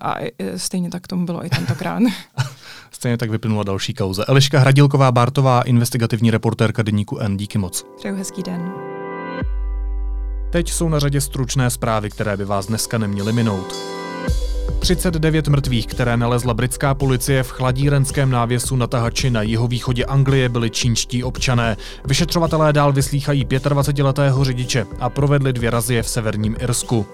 a 0.00 0.14
stejně 0.56 0.90
tak 0.90 1.06
tomu 1.06 1.26
bylo 1.26 1.46
i 1.46 1.48
tentokrát. 1.48 2.02
Stejně 2.98 3.16
tak 3.16 3.30
vyplynula 3.30 3.62
další 3.62 3.94
kauze. 3.94 4.24
Eliška 4.24 4.58
Hradilková 4.58 5.12
Bártová, 5.12 5.62
investigativní 5.62 6.30
reportérka 6.30 6.82
deníku 6.82 7.18
N. 7.18 7.36
Díky 7.36 7.58
moc. 7.58 7.86
Přeju 7.96 8.16
hezký 8.16 8.42
den. 8.42 8.72
Teď 10.50 10.72
jsou 10.72 10.88
na 10.88 10.98
řadě 10.98 11.20
stručné 11.20 11.70
zprávy, 11.70 12.10
které 12.10 12.36
by 12.36 12.44
vás 12.44 12.66
dneska 12.66 12.98
neměly 12.98 13.32
minout. 13.32 13.76
39 14.78 15.48
mrtvých, 15.48 15.86
které 15.86 16.16
nalezla 16.16 16.54
britská 16.54 16.94
policie 16.94 17.42
v 17.42 17.50
chladírenském 17.50 18.30
návěsu 18.30 18.76
na 18.76 18.86
tahači 18.86 19.30
na 19.30 19.42
jihovýchodě 19.42 20.04
Anglie, 20.04 20.48
byli 20.48 20.70
čínští 20.70 21.24
občané. 21.24 21.76
Vyšetřovatelé 22.04 22.72
dál 22.72 22.92
vyslýchají 22.92 23.46
25-letého 23.46 24.44
řidiče 24.44 24.86
a 25.00 25.08
provedli 25.08 25.52
dvě 25.52 25.70
razie 25.70 26.02
v 26.02 26.08
severním 26.08 26.56
Irsku. 26.60 27.06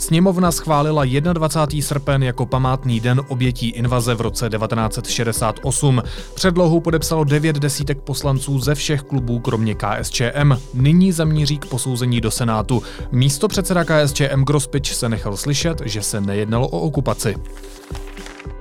Sněmovna 0.00 0.52
schválila 0.52 1.04
21. 1.04 1.82
srpen 1.82 2.22
jako 2.22 2.46
památný 2.46 3.00
den 3.00 3.20
obětí 3.28 3.68
invaze 3.68 4.14
v 4.14 4.20
roce 4.20 4.48
1968. 4.48 6.02
Předlohu 6.34 6.80
podepsalo 6.80 7.24
devět 7.24 7.56
desítek 7.56 8.00
poslanců 8.00 8.58
ze 8.58 8.74
všech 8.74 9.02
klubů 9.02 9.38
kromě 9.38 9.74
KSČM. 9.74 10.52
Nyní 10.74 11.12
zamíří 11.12 11.58
k 11.58 11.66
posouzení 11.66 12.20
do 12.20 12.30
Senátu. 12.30 12.82
Místo 13.12 13.48
předseda 13.48 13.84
KSČM 13.84 14.44
Grospič 14.44 14.94
se 14.94 15.08
nechal 15.08 15.36
slyšet, 15.36 15.82
že 15.84 16.02
se 16.02 16.20
nejednalo 16.20 16.68
o 16.68 16.80
okupaci. 16.80 17.36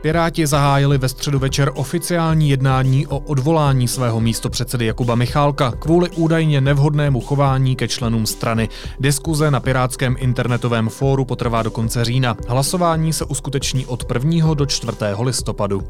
Piráti 0.01 0.47
zahájili 0.47 0.97
ve 0.97 1.09
středu 1.09 1.39
večer 1.39 1.71
oficiální 1.75 2.49
jednání 2.49 3.07
o 3.07 3.17
odvolání 3.19 3.87
svého 3.87 4.19
místopředsedy 4.19 4.85
Jakuba 4.85 5.15
Michálka 5.15 5.71
kvůli 5.71 6.09
údajně 6.09 6.61
nevhodnému 6.61 7.21
chování 7.21 7.75
ke 7.75 7.87
členům 7.87 8.25
strany. 8.25 8.69
Diskuze 8.99 9.51
na 9.51 9.59
pirátském 9.59 10.15
internetovém 10.19 10.89
fóru 10.89 11.25
potrvá 11.25 11.63
do 11.63 11.71
konce 11.71 12.05
října. 12.05 12.37
Hlasování 12.47 13.13
se 13.13 13.25
uskuteční 13.25 13.85
od 13.85 14.05
1. 14.13 14.53
do 14.53 14.65
4. 14.65 14.91
listopadu 15.23 15.83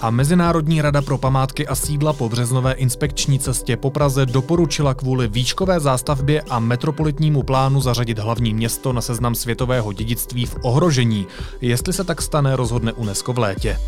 a 0.00 0.10
Mezinárodní 0.10 0.82
rada 0.82 1.02
pro 1.02 1.18
památky 1.18 1.66
a 1.66 1.74
sídla 1.74 2.12
po 2.12 2.28
březnové 2.28 2.72
inspekční 2.72 3.38
cestě 3.38 3.76
po 3.76 3.90
Praze 3.90 4.26
doporučila 4.26 4.94
kvůli 4.94 5.28
výškové 5.28 5.80
zástavbě 5.80 6.42
a 6.50 6.58
metropolitnímu 6.58 7.42
plánu 7.42 7.80
zařadit 7.80 8.18
hlavní 8.18 8.54
město 8.54 8.92
na 8.92 9.00
seznam 9.00 9.34
světového 9.34 9.92
dědictví 9.92 10.46
v 10.46 10.56
ohrožení. 10.62 11.26
Jestli 11.60 11.92
se 11.92 12.04
tak 12.04 12.22
stane, 12.22 12.56
rozhodne 12.56 12.92
UNESCO 12.92 13.32
v 13.32 13.38
létě. 13.38 13.80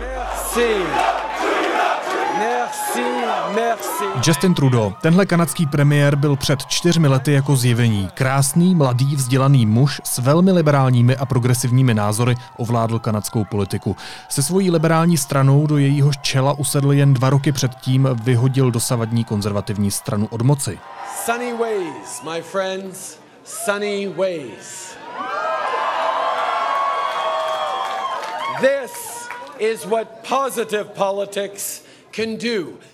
Merci. 0.00 1.21
Justin 4.26 4.54
Trudeau. 4.54 4.92
Tenhle 5.00 5.26
kanadský 5.26 5.66
premiér 5.66 6.16
byl 6.16 6.36
před 6.36 6.66
čtyřmi 6.66 7.08
lety 7.08 7.32
jako 7.32 7.56
zjevení. 7.56 8.08
Krásný, 8.14 8.74
mladý, 8.74 9.16
vzdělaný 9.16 9.66
muž 9.66 10.00
s 10.04 10.18
velmi 10.18 10.52
liberálními 10.52 11.16
a 11.16 11.26
progresivními 11.26 11.94
názory 11.94 12.36
ovládl 12.56 12.98
kanadskou 12.98 13.44
politiku. 13.44 13.96
Se 14.28 14.42
svojí 14.42 14.70
liberální 14.70 15.16
stranou 15.16 15.66
do 15.66 15.78
jejího 15.78 16.10
čela 16.22 16.52
usedl 16.52 16.92
jen 16.92 17.14
dva 17.14 17.30
roky 17.30 17.52
předtím 17.52 18.08
vyhodil 18.22 18.70
dosavadní 18.70 19.24
konzervativní 19.24 19.90
stranu 19.90 20.28
od 20.30 20.42
moci. 20.42 20.78
Sunny 21.24 21.52
ways, 21.52 22.22
my 22.34 22.42
friends, 22.42 23.18
sunny 23.44 24.08
ways. 24.16 24.96
This 28.60 29.28
is 29.58 29.84
what 29.84 30.08
positive 30.28 30.84
politics 30.84 31.82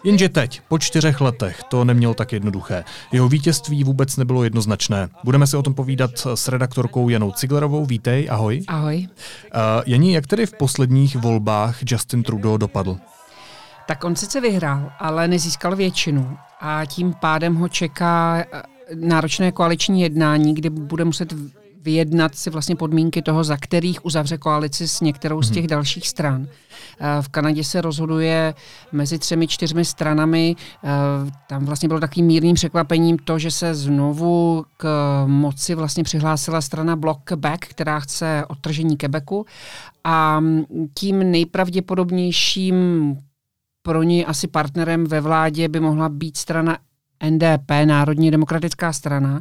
Jenže 0.04 0.28
teď, 0.28 0.60
po 0.68 0.78
čtyřech 0.78 1.20
letech, 1.20 1.62
to 1.68 1.84
nemělo 1.84 2.14
tak 2.14 2.32
jednoduché. 2.32 2.84
Jeho 3.12 3.28
vítězství 3.28 3.84
vůbec 3.84 4.16
nebylo 4.16 4.44
jednoznačné. 4.44 5.08
Budeme 5.24 5.46
si 5.46 5.56
o 5.56 5.62
tom 5.62 5.74
povídat 5.74 6.10
s 6.34 6.48
redaktorkou 6.48 7.08
Janou 7.08 7.32
Ciglerovou. 7.32 7.86
Vítej, 7.86 8.28
ahoj. 8.30 8.62
Ahoj. 8.68 9.08
Uh, 9.08 9.82
Jení, 9.86 10.12
jak 10.12 10.26
tedy 10.26 10.46
v 10.46 10.52
posledních 10.52 11.16
volbách 11.16 11.78
Justin 11.90 12.22
Trudeau 12.22 12.56
dopadl? 12.56 12.98
Tak 13.86 14.04
on 14.04 14.16
sice 14.16 14.40
vyhrál, 14.40 14.92
ale 14.98 15.28
nezískal 15.28 15.76
většinu 15.76 16.38
a 16.60 16.84
tím 16.84 17.14
pádem 17.20 17.54
ho 17.54 17.68
čeká 17.68 18.44
eh, 18.52 18.62
náročné 18.94 19.52
koaliční 19.52 20.00
jednání, 20.00 20.54
kde 20.54 20.70
bude 20.70 21.04
muset 21.04 21.34
vyjednat 21.88 22.34
si 22.34 22.50
vlastně 22.50 22.76
podmínky 22.76 23.22
toho, 23.22 23.44
za 23.44 23.56
kterých 23.56 24.04
uzavře 24.04 24.38
koalici 24.38 24.88
s 24.88 25.00
některou 25.00 25.42
z 25.42 25.50
těch 25.50 25.64
hmm. 25.64 25.68
dalších 25.68 26.08
stran. 26.08 26.46
Eh, 27.00 27.22
v 27.22 27.28
Kanadě 27.28 27.64
se 27.64 27.80
rozhoduje 27.80 28.54
mezi 28.92 29.18
třemi, 29.18 29.48
čtyřmi 29.48 29.84
stranami. 29.84 30.56
Eh, 30.56 30.88
tam 31.48 31.64
vlastně 31.64 31.88
bylo 31.88 32.00
takovým 32.00 32.26
mírným 32.26 32.54
překvapením 32.54 33.18
to, 33.18 33.38
že 33.38 33.50
se 33.50 33.74
znovu 33.74 34.64
k 34.76 34.86
moci 35.26 35.74
vlastně 35.74 36.04
přihlásila 36.04 36.60
strana 36.60 36.96
Bloc 36.96 37.18
Quebec, 37.24 37.60
která 37.60 38.00
chce 38.00 38.44
odtržení 38.48 38.96
Quebecu. 38.96 39.44
A 40.04 40.40
tím 40.94 41.30
nejpravděpodobnějším 41.30 42.76
pro 43.82 44.02
ní 44.02 44.26
asi 44.26 44.46
partnerem 44.46 45.06
ve 45.06 45.20
vládě 45.20 45.68
by 45.68 45.80
mohla 45.80 46.08
být 46.08 46.36
strana 46.36 46.78
NDP, 47.30 47.70
Národní 47.84 48.30
demokratická 48.30 48.92
strana 48.92 49.40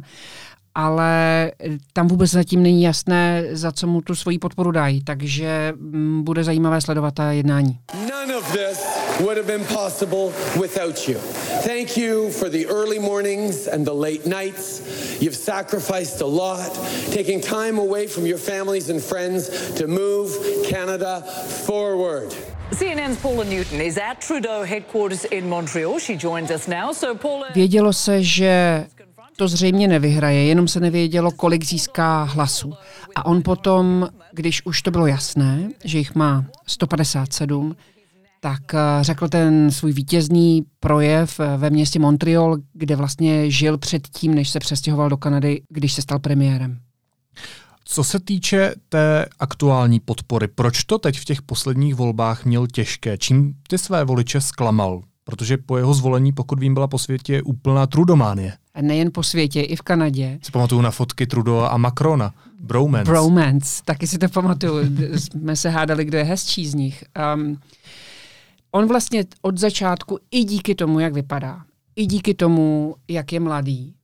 ale 0.78 1.52
tam 1.92 2.08
vůbec 2.08 2.30
zatím 2.30 2.62
není 2.62 2.82
jasné, 2.82 3.44
za 3.52 3.72
co 3.72 3.86
mu 3.86 4.00
tu 4.00 4.14
svoji 4.14 4.38
podporu 4.38 4.70
dají, 4.70 5.04
takže 5.04 5.72
mm, 5.76 6.24
bude 6.24 6.44
zajímavé 6.44 6.80
sledovat 6.80 7.14
ta 7.14 7.32
jednání. 7.32 7.78
None 8.10 8.36
of 8.36 8.52
this 8.52 8.86
would 9.20 9.36
have 9.36 9.46
been 9.46 9.64
possible 9.64 10.32
without 10.60 11.08
you. 11.08 11.18
Thank 11.64 11.96
you 11.96 12.30
for 12.30 12.48
the 12.48 12.66
early 12.66 12.98
mornings 12.98 13.68
and 13.68 13.84
the 13.84 13.94
late 13.94 14.26
nights. 14.26 14.82
You've 15.20 15.36
sacrificed 15.36 16.20
a 16.20 16.26
lot, 16.26 16.72
taking 17.14 17.44
time 17.44 17.78
away 17.78 18.06
from 18.06 18.26
your 18.26 18.38
families 18.38 18.90
and 18.90 19.02
friends 19.02 19.50
to 19.74 19.86
move 19.86 20.30
Canada 20.70 21.22
forward. 21.66 22.34
CNN's 22.70 23.16
Paula 23.16 23.44
Newton 23.44 23.80
is 23.80 23.98
at 23.98 24.20
Trudeau 24.20 24.62
headquarters 24.62 25.24
in 25.24 25.48
Montreal. 25.48 25.98
She 25.98 26.16
joins 26.16 26.50
us 26.50 26.68
now. 26.68 26.92
So 26.92 27.14
Paula... 27.14 27.46
Vědělo 27.54 27.92
se, 27.92 28.22
že 28.22 28.86
to 29.38 29.48
zřejmě 29.48 29.88
nevyhraje, 29.88 30.44
jenom 30.44 30.68
se 30.68 30.80
nevědělo, 30.80 31.30
kolik 31.30 31.64
získá 31.64 32.22
hlasů. 32.22 32.72
A 33.14 33.26
on 33.26 33.42
potom, 33.42 34.08
když 34.32 34.66
už 34.66 34.82
to 34.82 34.90
bylo 34.90 35.06
jasné, 35.06 35.68
že 35.84 35.98
jich 35.98 36.14
má 36.14 36.44
157, 36.66 37.76
tak 38.40 38.74
eh, 38.74 38.78
řekl 39.00 39.28
ten 39.28 39.70
svůj 39.70 39.92
vítězný 39.92 40.62
projev 40.80 41.40
eh, 41.40 41.56
ve 41.56 41.70
městě 41.70 41.98
Montreal, 41.98 42.56
kde 42.72 42.96
vlastně 42.96 43.50
žil 43.50 43.78
předtím, 43.78 44.34
než 44.34 44.50
se 44.50 44.58
přestěhoval 44.58 45.08
do 45.08 45.16
Kanady, 45.16 45.62
když 45.68 45.92
se 45.92 46.02
stal 46.02 46.18
premiérem. 46.18 46.78
Co 47.84 48.04
se 48.04 48.20
týče 48.20 48.74
té 48.88 49.26
aktuální 49.38 50.00
podpory, 50.00 50.48
proč 50.48 50.84
to 50.84 50.98
teď 50.98 51.18
v 51.18 51.24
těch 51.24 51.42
posledních 51.42 51.94
volbách 51.94 52.44
měl 52.44 52.66
těžké? 52.66 53.18
Čím 53.18 53.54
ty 53.68 53.78
své 53.78 54.04
voliče 54.04 54.40
zklamal? 54.40 55.02
Protože 55.24 55.56
po 55.56 55.76
jeho 55.76 55.94
zvolení, 55.94 56.32
pokud 56.32 56.60
vím, 56.60 56.74
byla 56.74 56.86
po 56.86 56.98
světě 56.98 57.42
úplná 57.42 57.86
trudománie 57.86 58.52
nejen 58.82 59.10
po 59.12 59.22
světě, 59.22 59.62
i 59.62 59.76
v 59.76 59.82
Kanadě. 59.82 60.38
Si 60.42 60.52
pamatuju 60.52 60.80
na 60.80 60.90
fotky 60.90 61.26
Trudeau 61.26 61.58
a 61.58 61.76
Macrona. 61.76 62.34
Bromance. 62.60 63.10
Bromance, 63.10 63.82
taky 63.84 64.06
si 64.06 64.18
to 64.18 64.28
pamatuju. 64.28 64.74
Jsme 65.18 65.56
se 65.56 65.68
hádali, 65.68 66.04
kdo 66.04 66.18
je 66.18 66.24
hezčí 66.24 66.66
z 66.66 66.74
nich. 66.74 67.04
Um, 67.34 67.60
on 68.72 68.86
vlastně 68.88 69.24
od 69.42 69.58
začátku 69.58 70.18
i 70.30 70.44
díky 70.44 70.74
tomu, 70.74 71.00
jak 71.00 71.12
vypadá, 71.12 71.62
i 71.96 72.06
díky 72.06 72.34
tomu, 72.34 72.94
jak 73.08 73.32
je 73.32 73.40
mladý, 73.40 73.94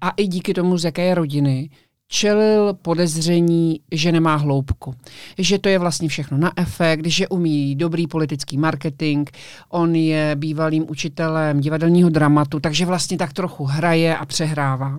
a 0.00 0.10
i 0.10 0.26
díky 0.26 0.54
tomu, 0.54 0.78
z 0.78 0.84
jaké 0.84 1.04
je 1.04 1.14
rodiny, 1.14 1.70
čelil 2.12 2.74
podezření, 2.82 3.80
že 3.92 4.12
nemá 4.12 4.36
hloubku. 4.36 4.94
Že 5.38 5.58
to 5.58 5.68
je 5.68 5.78
vlastně 5.78 6.08
všechno 6.08 6.38
na 6.38 6.52
efekt, 6.56 7.06
že 7.06 7.28
umí 7.28 7.76
dobrý 7.76 8.06
politický 8.06 8.58
marketing, 8.58 9.30
on 9.68 9.94
je 9.94 10.36
bývalým 10.36 10.84
učitelem 10.90 11.60
divadelního 11.60 12.10
dramatu, 12.10 12.60
takže 12.60 12.86
vlastně 12.86 13.18
tak 13.18 13.32
trochu 13.32 13.64
hraje 13.64 14.16
a 14.16 14.26
přehrává. 14.26 14.98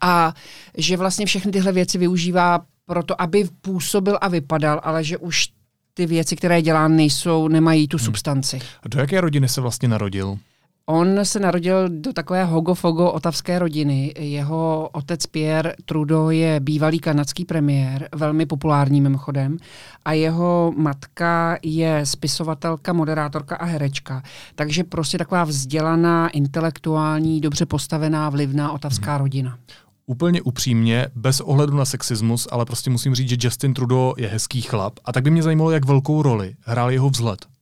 A 0.00 0.34
že 0.76 0.96
vlastně 0.96 1.26
všechny 1.26 1.52
tyhle 1.52 1.72
věci 1.72 1.98
využívá 1.98 2.60
proto, 2.86 3.22
aby 3.22 3.48
působil 3.60 4.18
a 4.20 4.28
vypadal, 4.28 4.80
ale 4.84 5.04
že 5.04 5.18
už 5.18 5.48
ty 5.94 6.06
věci, 6.06 6.36
které 6.36 6.62
dělá, 6.62 6.88
nejsou, 6.88 7.48
nemají 7.48 7.88
tu 7.88 7.96
hmm. 7.96 8.04
substanci. 8.04 8.58
A 8.82 8.88
do 8.88 9.00
jaké 9.00 9.20
rodiny 9.20 9.48
se 9.48 9.60
vlastně 9.60 9.88
narodil? 9.88 10.38
On 10.90 11.24
se 11.24 11.40
narodil 11.40 11.88
do 11.88 12.12
takové 12.12 12.44
hogofogo 12.44 13.10
otavské 13.10 13.58
rodiny. 13.58 14.14
Jeho 14.18 14.88
otec 14.92 15.26
Pierre 15.26 15.74
Trudeau 15.84 16.30
je 16.30 16.60
bývalý 16.60 16.98
kanadský 16.98 17.44
premiér, 17.44 18.08
velmi 18.14 18.46
populární 18.46 19.00
mimochodem, 19.00 19.56
a 20.04 20.12
jeho 20.12 20.72
matka 20.76 21.58
je 21.62 22.06
spisovatelka, 22.06 22.92
moderátorka 22.92 23.56
a 23.56 23.64
herečka. 23.64 24.22
Takže 24.54 24.84
prostě 24.84 25.18
taková 25.18 25.44
vzdělaná, 25.44 26.28
intelektuální, 26.28 27.40
dobře 27.40 27.66
postavená, 27.66 28.30
vlivná 28.30 28.72
otavská 28.72 29.12
hmm. 29.12 29.20
rodina. 29.20 29.58
Úplně 30.06 30.42
upřímně, 30.42 31.06
bez 31.14 31.40
ohledu 31.40 31.76
na 31.76 31.84
sexismus, 31.84 32.48
ale 32.50 32.64
prostě 32.64 32.90
musím 32.90 33.14
říct, 33.14 33.28
že 33.28 33.36
Justin 33.40 33.74
Trudeau 33.74 34.14
je 34.16 34.28
hezký 34.28 34.62
chlap 34.62 34.98
a 35.04 35.12
tak 35.12 35.24
by 35.24 35.30
mě 35.30 35.42
zajímalo, 35.42 35.70
jak 35.70 35.84
velkou 35.84 36.22
roli 36.22 36.54
hrál 36.60 36.90
jeho 36.90 37.10
vzhled. 37.10 37.57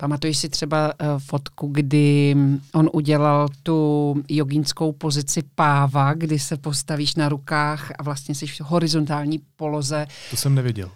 Pamatuješ 0.00 0.38
si 0.38 0.48
třeba 0.48 0.86
uh, 0.86 1.06
fotku, 1.18 1.68
kdy 1.72 2.36
on 2.74 2.90
udělal 2.92 3.48
tu 3.62 4.14
jogínskou 4.28 4.92
pozici 4.92 5.42
páva, 5.54 6.14
kdy 6.14 6.38
se 6.38 6.56
postavíš 6.56 7.14
na 7.14 7.28
rukách 7.28 7.92
a 7.98 8.02
vlastně 8.02 8.34
jsi 8.34 8.46
v 8.46 8.60
horizontální 8.60 9.40
poloze. 9.56 10.06
To 10.30 10.36
jsem 10.36 10.54
nevěděl. 10.54 10.90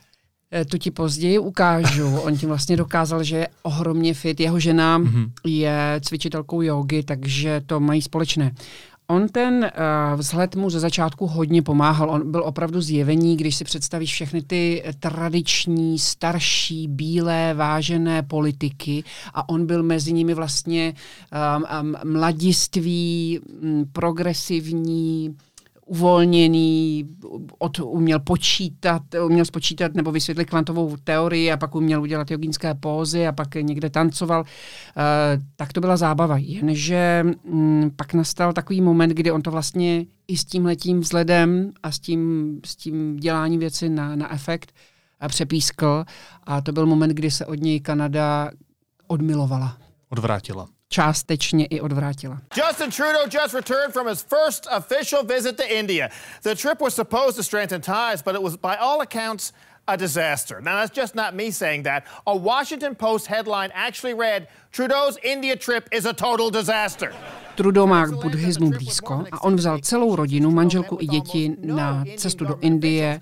Eh, 0.55 0.65
tu 0.65 0.79
ti 0.79 0.91
později 0.91 1.39
ukážu. 1.39 2.17
On 2.23 2.37
tím 2.37 2.49
vlastně 2.49 2.77
dokázal, 2.77 3.25
že 3.25 3.37
je 3.37 3.49
ohromně 3.63 4.15
fit. 4.15 4.41
Jeho 4.41 4.61
žena 4.61 4.99
mm-hmm. 4.99 5.31
je 5.45 6.01
cvičitelkou 6.05 6.63
jogy, 6.63 7.03
takže 7.03 7.63
to 7.67 7.81
mají 7.81 8.03
společné. 8.03 8.53
On 9.13 9.29
ten 9.29 9.55
uh, 9.65 10.21
vzhled 10.21 10.57
mu 10.57 10.71
ze 10.71 10.81
začátku 10.81 11.27
hodně 11.27 11.63
pomáhal. 11.63 12.11
On 12.11 12.31
byl 12.31 12.43
opravdu 12.45 12.81
zjevení, 12.81 13.37
když 13.37 13.57
si 13.57 13.65
představíš 13.65 14.13
všechny 14.13 14.43
ty 14.43 14.85
tradiční, 15.01 15.99
starší, 15.99 16.89
bílé, 16.89 17.55
vážené 17.55 18.23
politiky 18.23 19.05
a 19.35 19.49
on 19.49 19.67
byl 19.67 19.83
mezi 19.83 20.13
nimi 20.13 20.35
vlastně 20.35 20.95
um, 21.57 21.65
um, 21.81 22.13
mladiství, 22.13 23.41
um, 23.63 23.87
progresivní, 23.93 25.37
uvolněný, 25.87 27.09
od, 27.59 27.79
uměl 27.79 28.21
počítat, 28.21 29.03
uměl 29.27 29.45
spočítat 29.45 29.95
nebo 29.95 30.13
vysvětlit 30.13 30.45
kvantovou 30.45 30.97
teorii 31.05 31.53
a 31.53 31.57
pak 31.57 31.75
uměl 31.75 32.03
udělat 32.03 32.31
jogínské 32.31 32.75
pózy 32.75 33.27
a 33.27 33.33
pak 33.33 33.55
někde 33.55 33.91
tancoval. 33.91 34.41
Uh, 34.41 34.47
tak 35.57 35.73
to 35.73 35.81
byla 35.81 35.97
zábava. 35.97 36.37
Jenže 36.39 37.25
um, 37.43 37.91
pak 37.97 38.15
nastal 38.15 38.53
takový 38.53 38.81
moment, 38.81 39.09
kdy 39.09 39.31
on 39.31 39.43
to 39.43 39.51
vlastně 39.51 40.05
i 40.29 40.37
s 40.37 40.45
tím 40.45 40.65
letím 40.65 41.01
vzhledem 41.01 41.73
a 41.83 41.93
s 41.93 41.99
tím, 41.99 42.61
s 42.65 42.77
tím 42.77 43.17
děláním 43.17 43.61
věci 43.61 43.89
na, 43.89 44.17
na 44.17 44.33
efekt 44.33 44.73
přepískl 45.29 46.05
a 46.45 46.61
to 46.61 46.73
byl 46.73 46.87
moment, 46.87 47.11
kdy 47.11 47.31
se 47.31 47.47
od 47.47 47.61
něj 47.61 47.81
Kanada 47.81 48.51
odmilovala. 49.07 49.79
Odvrátila 50.09 50.69
částečně 50.93 51.67
i 51.67 51.81
odvrátila. 51.81 52.39
Justin 52.57 52.91
Trudeau 52.91 53.25
just 53.43 53.55
returned 53.55 53.93
from 53.93 54.09
his 54.09 54.23
first 54.23 54.69
official 54.77 55.25
visit 55.25 55.57
to 55.57 55.65
India. 55.65 56.09
The 56.43 56.55
trip 56.55 56.81
was 56.81 56.95
supposed 56.95 57.37
to 57.37 57.43
strengthen 57.43 57.81
ties, 57.81 58.23
but 58.23 58.35
it 58.35 58.43
was 58.43 58.57
by 58.57 58.77
all 58.81 59.01
accounts 59.01 59.53
a 59.87 59.97
disaster. 59.97 60.61
Now, 60.61 60.77
that's 60.81 60.97
just 61.01 61.15
not 61.15 61.35
me 61.35 61.51
saying 61.51 61.85
that. 61.85 62.05
A 62.27 62.37
Washington 62.37 62.95
Post 62.95 63.27
headline 63.27 63.71
actually 63.75 64.15
read 64.15 64.47
Trudeau's 64.73 65.19
India 65.23 65.57
trip 65.57 65.89
is 65.91 66.07
a 66.07 66.13
total 66.13 66.51
disaster. 66.51 67.13
Trudeau 67.57 67.87
má 67.87 68.07
k 68.07 68.11
buddhismu 68.11 68.71
blízko 68.71 69.25
a 69.33 69.43
on 69.43 69.57
vzal 69.57 69.79
celou 69.79 70.17
rodinu, 70.17 70.51
manželku 70.51 70.99
i 71.01 71.07
děti 71.07 71.57
na 71.65 72.05
cestu 72.17 72.45
do 72.45 72.59
Indie 72.61 73.21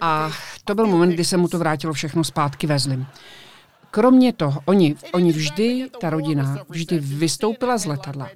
a 0.00 0.30
to 0.64 0.74
byl 0.74 0.86
moment, 0.86 1.10
kdy 1.10 1.24
se 1.24 1.36
mu 1.36 1.48
to 1.48 1.58
vrátilo 1.58 1.92
všechno 1.92 2.24
zpátky 2.24 2.66
ve 2.66 2.78
zlim. 2.78 3.06
Kromě 3.90 4.32
toho, 4.32 4.60
oni, 4.64 4.96
oni 5.12 5.32
vždy, 5.32 5.90
ta 6.00 6.10
rodina, 6.10 6.64
vždy 6.68 6.98
vystoupila 6.98 7.78
z 7.78 7.84
letadla. 7.84 8.30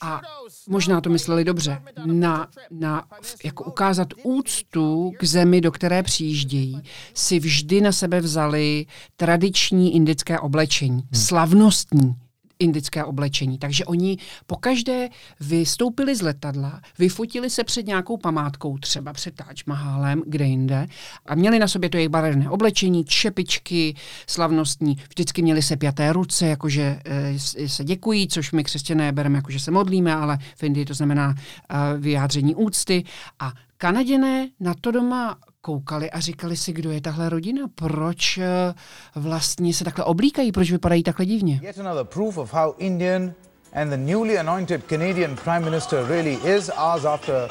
A 0.00 0.20
možná 0.68 1.00
to 1.00 1.10
mysleli 1.10 1.44
dobře, 1.44 1.82
na, 2.04 2.48
na 2.70 3.04
jako 3.44 3.64
ukázat 3.64 4.08
úctu 4.22 5.12
k 5.18 5.24
zemi, 5.24 5.60
do 5.60 5.72
které 5.72 6.02
přijíždějí, 6.02 6.82
si 7.14 7.38
vždy 7.38 7.80
na 7.80 7.92
sebe 7.92 8.20
vzali 8.20 8.86
tradiční 9.16 9.94
indické 9.94 10.40
oblečení, 10.40 11.00
hmm. 11.00 11.08
slavnostní, 11.14 12.14
indické 12.58 13.04
oblečení. 13.04 13.58
Takže 13.58 13.84
oni 13.84 14.18
pokaždé 14.46 15.08
vystoupili 15.40 16.16
z 16.16 16.22
letadla, 16.22 16.80
vyfotili 16.98 17.50
se 17.50 17.64
před 17.64 17.86
nějakou 17.86 18.16
památkou, 18.16 18.78
třeba 18.78 19.12
před 19.12 19.34
Taj 19.34 19.54
Mahalem, 19.66 20.22
kde 20.26 20.44
jinde, 20.44 20.86
a 21.26 21.34
měli 21.34 21.58
na 21.58 21.68
sobě 21.68 21.90
to 21.90 21.96
jejich 21.96 22.08
barevné 22.08 22.50
oblečení, 22.50 23.04
čepičky 23.04 23.94
slavnostní, 24.26 24.94
vždycky 25.08 25.42
měli 25.42 25.62
se 25.62 25.76
pěté 25.76 26.12
ruce, 26.12 26.46
jakože 26.46 27.00
e, 27.04 27.68
se 27.68 27.84
děkují, 27.84 28.28
což 28.28 28.52
my 28.52 28.64
křesťané 28.64 29.12
bereme, 29.12 29.38
jakože 29.38 29.60
se 29.60 29.70
modlíme, 29.70 30.14
ale 30.14 30.38
v 30.56 30.62
Indii 30.62 30.84
to 30.84 30.94
znamená 30.94 31.34
e, 31.34 31.98
vyjádření 31.98 32.54
úcty. 32.54 33.04
A 33.38 33.52
Kanaděné 33.76 34.48
na 34.60 34.74
to 34.80 34.90
doma 34.90 35.36
koukali 35.64 36.10
a 36.10 36.20
říkali 36.20 36.56
si, 36.56 36.72
kdo 36.72 36.90
je 36.90 37.00
tahle 37.00 37.28
rodina, 37.28 37.68
proč 37.74 38.38
eh, 38.38 38.74
vlastně 39.14 39.74
se 39.74 39.84
takhle 39.84 40.04
oblíkají, 40.04 40.52
proč 40.52 40.70
vypadají 40.70 41.02
takhle 41.02 41.26
divně. 41.26 41.60
Yet 41.62 41.78
another 41.78 42.04
proof 42.04 42.38
of 42.38 42.52
how 42.52 42.74
Indian 42.78 43.32
and 43.72 43.90
the 43.90 43.96
newly 43.96 44.38
anointed 44.38 44.82
Canadian 44.86 45.36
Prime 45.36 45.60
Minister 45.60 46.04
really 46.08 46.34
is 46.34 46.70
hours 46.76 47.04
after 47.04 47.48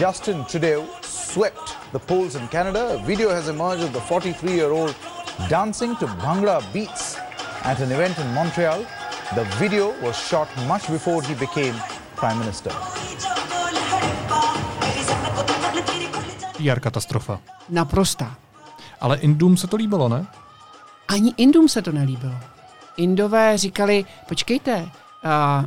Justin 0.00 0.44
Trudeau 0.44 0.84
swept 1.02 1.76
the 1.92 1.98
polls 1.98 2.34
in 2.34 2.48
Canada. 2.48 2.80
A 2.94 3.06
video 3.06 3.30
has 3.30 3.48
emerged 3.48 3.84
of 3.84 3.92
the 3.92 4.00
43-year-old 4.00 4.94
dancing 5.48 5.96
to 5.96 6.06
Bhangra 6.06 6.62
beats 6.72 7.16
at 7.64 7.80
an 7.80 7.92
event 7.92 8.18
in 8.18 8.34
Montreal. 8.34 8.84
The 9.34 9.44
video 9.58 9.92
was 10.02 10.16
shot 10.16 10.48
much 10.66 10.88
before 10.88 11.22
he 11.22 11.34
became 11.34 11.74
Prime 12.16 12.38
Minister. 12.38 12.97
PR 16.58 16.80
katastrofa. 16.80 17.40
Naprosta. 17.68 18.36
Ale 19.00 19.16
Indům 19.16 19.56
se 19.56 19.66
to 19.66 19.76
líbilo, 19.76 20.08
ne? 20.08 20.26
Ani 21.08 21.34
Indům 21.36 21.68
se 21.68 21.82
to 21.82 21.92
nelíbilo. 21.92 22.34
Indové 22.96 23.58
říkali, 23.58 24.04
počkejte, 24.28 24.82
uh, 24.82 24.90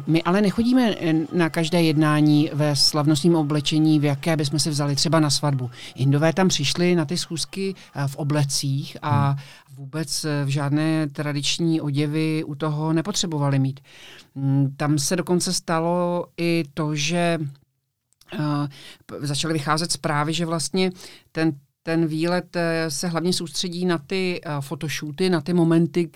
my 0.07 0.23
ale 0.23 0.41
nechodíme 0.41 0.95
na 1.33 1.49
každé 1.49 1.81
jednání 1.81 2.49
ve 2.53 2.75
slavnostním 2.75 3.35
oblečení, 3.35 3.99
v 3.99 4.03
jaké 4.03 4.37
bychom 4.37 4.59
si 4.59 4.69
vzali 4.69 4.95
třeba 4.95 5.19
na 5.19 5.29
svatbu. 5.29 5.71
Indové 5.95 6.33
tam 6.33 6.47
přišli 6.47 6.95
na 6.95 7.05
ty 7.05 7.17
schůzky 7.17 7.75
uh, 7.95 8.07
v 8.07 8.15
oblecích 8.15 8.97
a 9.01 9.29
hmm. 9.29 9.39
vůbec 9.75 10.25
v 10.45 10.47
žádné 10.47 11.07
tradiční 11.09 11.81
oděvy 11.81 12.43
u 12.43 12.55
toho 12.55 12.93
nepotřebovali 12.93 13.59
mít. 13.59 13.79
Um, 14.33 14.73
tam 14.77 14.99
se 14.99 15.15
dokonce 15.15 15.53
stalo 15.53 16.25
i 16.37 16.63
to, 16.73 16.95
že 16.95 17.39
začaly 19.19 19.53
vycházet 19.53 19.91
zprávy, 19.91 20.33
že 20.33 20.45
vlastně 20.45 20.91
ten 21.31 21.53
ten 21.83 22.05
výlet 22.05 22.55
eh, 22.55 22.91
se 22.91 23.07
hlavně 23.07 23.33
soustředí 23.33 23.85
na 23.85 23.97
ty 23.97 24.41
uh, 24.45 24.61
fotoshooty, 24.61 25.29
na 25.29 25.41
ty 25.41 25.53
momenty 25.53 26.09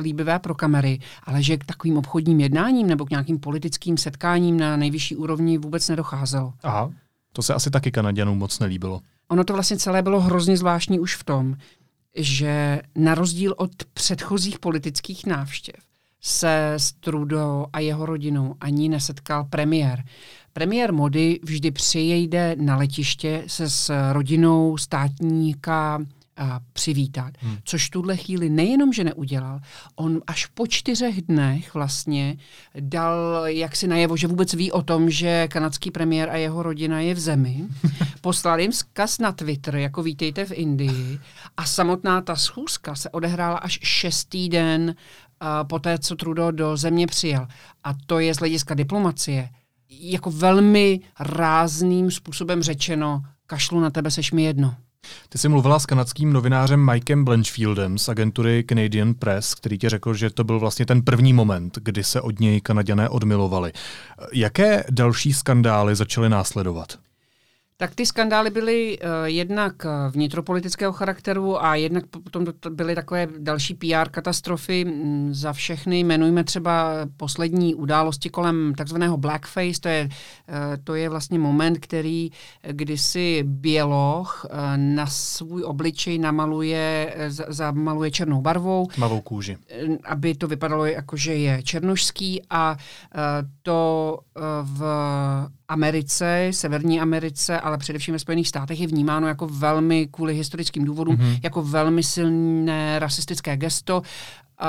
líbivé 0.00 0.38
pro 0.38 0.54
kamery, 0.54 0.98
ale 1.22 1.42
že 1.42 1.56
k 1.56 1.64
takovým 1.64 1.96
obchodním 1.98 2.40
jednáním 2.40 2.86
nebo 2.86 3.06
k 3.06 3.10
nějakým 3.10 3.38
politickým 3.38 3.96
setkáním 3.96 4.60
na 4.60 4.76
nejvyšší 4.76 5.16
úrovni 5.16 5.58
vůbec 5.58 5.88
nedocházelo. 5.88 6.52
Aha, 6.62 6.90
to 7.32 7.42
se 7.42 7.54
asi 7.54 7.70
taky 7.70 7.90
Kanaděnům 7.90 8.38
moc 8.38 8.58
nelíbilo. 8.58 9.00
Ono 9.28 9.44
to 9.44 9.52
vlastně 9.52 9.76
celé 9.76 10.02
bylo 10.02 10.20
hrozně 10.20 10.56
zvláštní 10.56 11.00
už 11.00 11.16
v 11.16 11.24
tom, 11.24 11.56
že 12.14 12.82
na 12.94 13.14
rozdíl 13.14 13.54
od 13.56 13.70
předchozích 13.94 14.58
politických 14.58 15.26
návštěv 15.26 15.74
se 16.20 16.72
s 16.76 16.92
Trudeau 16.92 17.66
a 17.72 17.80
jeho 17.80 18.06
rodinou 18.06 18.54
ani 18.60 18.88
nesetkal 18.88 19.44
premiér. 19.44 20.04
Premiér 20.56 20.92
Modi 20.92 21.40
vždy 21.42 21.70
přijede 21.70 22.56
na 22.58 22.76
letiště 22.76 23.44
se 23.46 23.70
s 23.70 24.12
rodinou 24.12 24.76
státníka 24.76 26.00
a 26.36 26.60
přivítat. 26.72 27.32
Hmm. 27.38 27.56
Což 27.64 27.90
tuhle 27.90 28.16
chvíli 28.16 28.50
nejenom, 28.50 28.92
že 28.92 29.04
neudělal, 29.04 29.60
on 29.96 30.20
až 30.26 30.46
po 30.46 30.66
čtyřech 30.66 31.22
dnech 31.22 31.74
vlastně 31.74 32.36
dal 32.80 33.42
jaksi 33.46 33.86
najevo, 33.86 34.16
že 34.16 34.26
vůbec 34.26 34.54
ví 34.54 34.72
o 34.72 34.82
tom, 34.82 35.10
že 35.10 35.48
kanadský 35.48 35.90
premiér 35.90 36.30
a 36.30 36.36
jeho 36.36 36.62
rodina 36.62 37.00
je 37.00 37.14
v 37.14 37.18
zemi. 37.18 37.64
Poslal 38.20 38.60
jim 38.60 38.72
zkaz 38.72 39.18
na 39.18 39.32
Twitter, 39.32 39.76
jako 39.76 40.02
vítejte 40.02 40.44
v 40.44 40.52
Indii. 40.52 41.18
A 41.56 41.64
samotná 41.64 42.20
ta 42.20 42.36
schůzka 42.36 42.94
se 42.94 43.10
odehrála 43.10 43.58
až 43.58 43.78
šestý 43.82 44.48
den 44.48 44.94
uh, 45.42 45.48
po 45.68 45.78
té, 45.78 45.98
co 45.98 46.16
Trudeau 46.16 46.50
do 46.50 46.76
země 46.76 47.06
přijel. 47.06 47.46
A 47.84 47.94
to 48.06 48.18
je 48.18 48.34
z 48.34 48.38
hlediska 48.38 48.74
diplomacie 48.74 49.48
jako 49.90 50.30
velmi 50.30 51.00
rázným 51.20 52.10
způsobem 52.10 52.62
řečeno, 52.62 53.22
kašlu 53.46 53.80
na 53.80 53.90
tebe, 53.90 54.10
seš 54.10 54.32
mi 54.32 54.42
jedno. 54.42 54.74
Ty 55.28 55.38
jsi 55.38 55.48
mluvila 55.48 55.78
s 55.78 55.86
kanadským 55.86 56.32
novinářem 56.32 56.90
Mikem 56.90 57.24
Blanchfieldem 57.24 57.98
z 57.98 58.08
agentury 58.08 58.64
Canadian 58.68 59.14
Press, 59.14 59.54
který 59.54 59.78
ti 59.78 59.88
řekl, 59.88 60.14
že 60.14 60.30
to 60.30 60.44
byl 60.44 60.60
vlastně 60.60 60.86
ten 60.86 61.02
první 61.02 61.32
moment, 61.32 61.78
kdy 61.82 62.04
se 62.04 62.20
od 62.20 62.40
něj 62.40 62.60
Kanaděné 62.60 63.08
odmilovali. 63.08 63.72
Jaké 64.32 64.84
další 64.90 65.32
skandály 65.32 65.96
začaly 65.96 66.28
následovat? 66.28 66.98
Tak 67.78 67.94
ty 67.94 68.06
skandály 68.06 68.50
byly 68.50 68.98
uh, 68.98 69.08
jednak 69.24 69.84
eh, 69.84 70.10
vnitropolitického 70.10 70.92
charakteru 70.92 71.64
a 71.64 71.74
jednak 71.74 72.06
potom 72.06 72.46
to 72.60 72.70
byly 72.70 72.94
takové 72.94 73.28
další 73.38 73.74
PR 73.74 74.08
katastrofy. 74.10 74.84
Mm, 74.84 75.34
za 75.34 75.52
všechny 75.52 76.00
jmenujme 76.00 76.44
třeba 76.44 76.92
poslední 77.16 77.74
události 77.74 78.30
kolem 78.30 78.74
takzvaného 78.76 79.16
blackface. 79.16 79.80
To 79.80 79.88
je, 79.88 80.08
uh, 80.08 80.54
to 80.84 80.94
je 80.94 81.08
vlastně 81.08 81.38
moment, 81.38 81.78
který 81.78 82.30
kdysi 82.62 83.42
běloch 83.46 84.46
uh, 84.50 84.58
na 84.76 85.06
svůj 85.06 85.64
obličej 85.64 86.18
namaluje, 86.18 87.14
z, 87.28 87.44
zamaluje 87.48 88.10
černou 88.10 88.40
barvou. 88.40 88.86
Tmavou 88.94 89.20
kůži. 89.20 89.56
Aby 90.04 90.34
to 90.34 90.48
vypadalo 90.48 90.86
jako, 90.86 91.16
že 91.16 91.34
je 91.34 91.62
černošský 91.62 92.42
a 92.50 92.72
uh, 92.72 93.20
to 93.62 94.18
uh, 94.36 94.42
v 94.62 94.82
Americe, 95.68 96.48
Severní 96.50 97.00
Americe, 97.00 97.60
ale 97.60 97.78
především 97.78 98.12
ve 98.12 98.18
Spojených 98.18 98.48
státech 98.48 98.80
je 98.80 98.86
vnímáno 98.86 99.28
jako 99.28 99.46
velmi, 99.46 100.08
kvůli 100.10 100.34
historickým 100.34 100.84
důvodům, 100.84 101.16
mm-hmm. 101.16 101.40
jako 101.42 101.62
velmi 101.62 102.02
silné 102.02 102.98
rasistické 102.98 103.56
gesto. 103.56 104.02
Uh, 104.62 104.66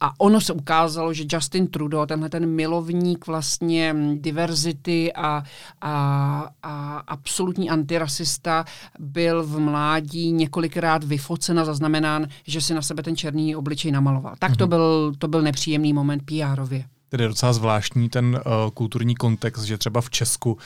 a 0.00 0.12
ono 0.18 0.40
se 0.40 0.52
ukázalo, 0.52 1.12
že 1.12 1.24
Justin 1.32 1.66
Trudeau, 1.66 2.06
tenhle 2.06 2.28
ten 2.28 2.46
milovník 2.46 3.26
vlastně 3.26 3.94
diverzity 4.14 5.12
a, 5.12 5.42
a, 5.80 6.48
a 6.62 6.98
absolutní 6.98 7.70
antirasista, 7.70 8.64
byl 8.98 9.42
v 9.42 9.58
mládí 9.58 10.32
několikrát 10.32 11.04
vyfocen 11.04 11.60
a 11.60 11.64
zaznamenán, 11.64 12.26
že 12.46 12.60
si 12.60 12.74
na 12.74 12.82
sebe 12.82 13.02
ten 13.02 13.16
černý 13.16 13.56
obličej 13.56 13.92
namaloval. 13.92 14.34
Tak 14.38 14.56
to, 14.56 14.64
mhm. 14.64 14.68
byl, 14.68 15.12
to 15.18 15.28
byl 15.28 15.42
nepříjemný 15.42 15.92
moment 15.92 16.22
PR-ově. 16.22 16.84
Tedy 17.10 17.24
je 17.24 17.28
docela 17.28 17.52
zvláštní 17.52 18.08
ten 18.08 18.34
uh, 18.46 18.70
kulturní 18.74 19.14
kontext, 19.14 19.64
že 19.64 19.78
třeba 19.78 20.00
v 20.00 20.10
Česku 20.10 20.52
uh, 20.52 20.58